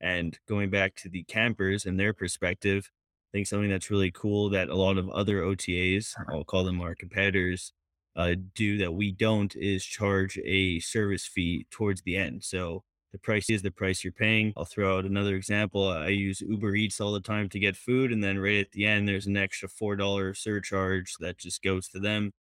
[0.00, 2.90] And going back to the campers and their perspective,
[3.32, 6.80] I think something that's really cool that a lot of other OTAs, I'll call them
[6.80, 7.72] our competitors,
[8.14, 12.44] uh, do that we don't is charge a service fee towards the end.
[12.44, 14.52] So the price is the price you're paying.
[14.56, 15.88] I'll throw out another example.
[15.88, 18.86] I use Uber Eats all the time to get food, and then right at the
[18.86, 22.32] end, there's an extra four dollar surcharge that just goes to them.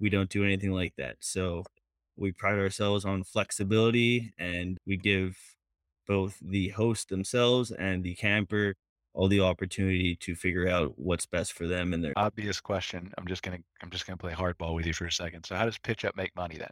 [0.00, 1.16] We don't do anything like that.
[1.20, 1.64] So
[2.16, 5.36] we pride ourselves on flexibility, and we give
[6.08, 8.74] both the host themselves and the camper
[9.12, 13.12] all the opportunity to figure out what's best for them and their Obvious question.
[13.18, 15.44] I'm just gonna I'm just gonna play hardball with you for a second.
[15.44, 16.70] So how does pitch up make money then?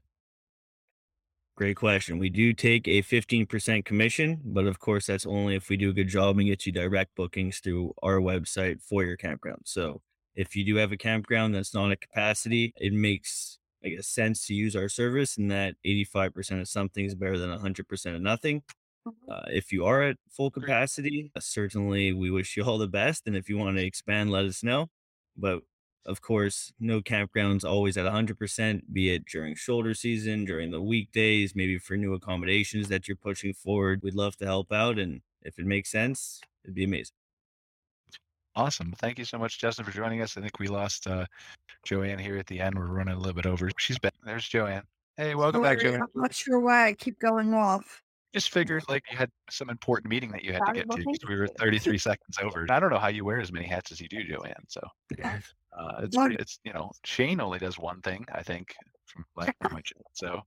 [1.57, 2.19] Great question.
[2.19, 5.93] We do take a 15% commission, but of course, that's only if we do a
[5.93, 9.63] good job and get you direct bookings through our website for your campground.
[9.67, 10.01] So
[10.35, 14.47] if you do have a campground that's not at capacity, it makes I guess sense
[14.47, 18.63] to use our service and that 85% of something is better than 100% of nothing.
[19.29, 23.27] Uh, if you are at full capacity, uh, certainly we wish you all the best.
[23.27, 24.89] And if you want to expand, let us know.
[25.37, 25.61] But
[26.07, 31.55] of course, no campgrounds always at 100%, be it during shoulder season, during the weekdays,
[31.55, 34.03] maybe for new accommodations that you're pushing forward.
[34.03, 34.99] We'd love to help out.
[34.99, 37.15] And if it makes sense, it'd be amazing.
[38.57, 38.93] Awesome.
[38.99, 40.37] Thank you so much, Justin, for joining us.
[40.37, 41.27] I think we lost uh,
[41.85, 42.77] Joanne here at the end.
[42.77, 43.71] We're running a little bit over.
[43.79, 44.15] She's back.
[44.25, 44.83] There's Joanne.
[45.17, 46.03] Hey, welcome back, Joanne.
[46.03, 48.03] I'm not sure why I keep going off.
[48.33, 51.19] Just figured like you had some important meeting that you had to get to because
[51.29, 52.67] we were 33 seconds over.
[52.71, 54.55] I don't know how you wear as many hats as you do, Joanne.
[54.69, 54.81] So
[55.77, 58.75] uh, it's pretty, it's you know Shane only does one thing I think
[59.07, 60.03] from last time I checked.
[60.13, 60.41] So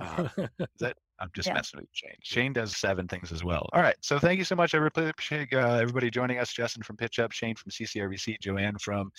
[0.00, 0.48] uh, is
[0.80, 1.54] that I'm just Yeah.
[1.54, 2.16] messing with Shane.
[2.22, 3.68] Shane does seven things as well.
[3.72, 3.96] All right.
[4.00, 4.74] So thank you so much.
[4.74, 6.52] I really appreciate uh, everybody joining us.
[6.52, 9.10] Justin from Pitch Up, Shane from CCRVC, Joanne from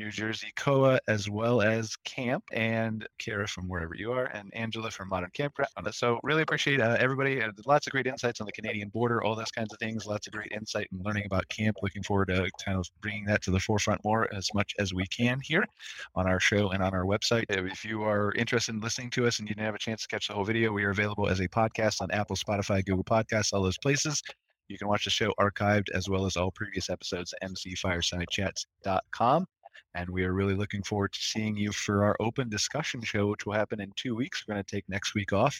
[0.00, 4.90] New Jersey COA, as well as Camp, and Kara from wherever you are, and Angela
[4.90, 5.68] from Modern Campground.
[5.92, 7.42] So really appreciate uh, everybody.
[7.42, 10.06] Uh, lots of great insights on the Canadian border, all those kinds of things.
[10.06, 11.76] Lots of great insight and learning about Camp.
[11.82, 15.06] Looking forward to kind of bringing that to the forefront more as much as we
[15.08, 15.66] can here
[16.14, 17.44] on our show and on our website.
[17.50, 20.08] If you are interested in listening to us and you didn't have a chance to
[20.08, 23.52] catch the whole video, we are available as a podcast on Apple, Spotify, Google Podcasts,
[23.52, 24.22] all those places.
[24.68, 29.46] You can watch the show archived as well as all previous episodes at mcfiresidechats.com.
[29.94, 33.46] And we are really looking forward to seeing you for our open discussion show, which
[33.46, 34.44] will happen in two weeks.
[34.46, 35.58] We're going to take next week off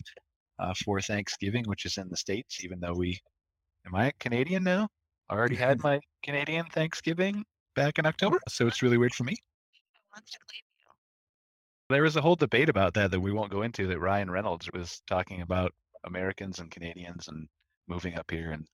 [0.59, 3.19] uh, for Thanksgiving, which is in the States, even though we,
[3.87, 4.89] am I Canadian now?
[5.29, 7.45] I already had my Canadian Thanksgiving
[7.75, 8.39] back in October.
[8.49, 9.37] So it's really weird for me.
[10.15, 11.95] Wants to claim you.
[11.95, 14.69] There was a whole debate about that that we won't go into that Ryan Reynolds
[14.73, 15.73] was talking about
[16.05, 17.49] Americans and Canadians and
[17.89, 18.67] moving up here and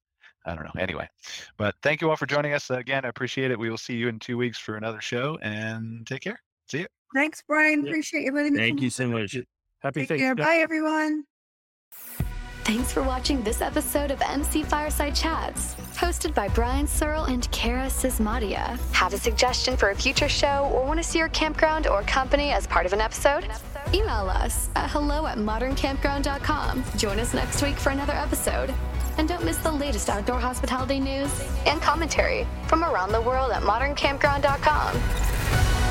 [0.47, 0.81] I don't know.
[0.81, 1.09] Anyway,
[1.57, 3.05] but thank you all for joining us uh, again.
[3.05, 3.59] I appreciate it.
[3.59, 6.41] We will see you in two weeks for another show and take care.
[6.69, 6.87] See you.
[7.15, 7.83] Thanks, Brian.
[7.83, 7.91] Yeah.
[7.91, 8.59] Appreciate you letting me.
[8.59, 9.37] Thank you so much.
[9.81, 10.35] Happy Take care.
[10.35, 11.25] Bye, everyone.
[12.65, 17.87] Thanks for watching this episode of MC Fireside Chats, hosted by Brian Searl and Kara
[17.87, 18.77] Sismadia.
[18.93, 22.51] Have a suggestion for a future show or want to see your campground or company
[22.51, 23.49] as part of an episode?
[23.95, 26.83] Email us at hello at moderncampground.com.
[26.97, 28.75] Join us next week for another episode.
[29.19, 31.31] And don't miss the latest outdoor hospitality news
[31.67, 35.86] and commentary from around the world at moderncampground.com.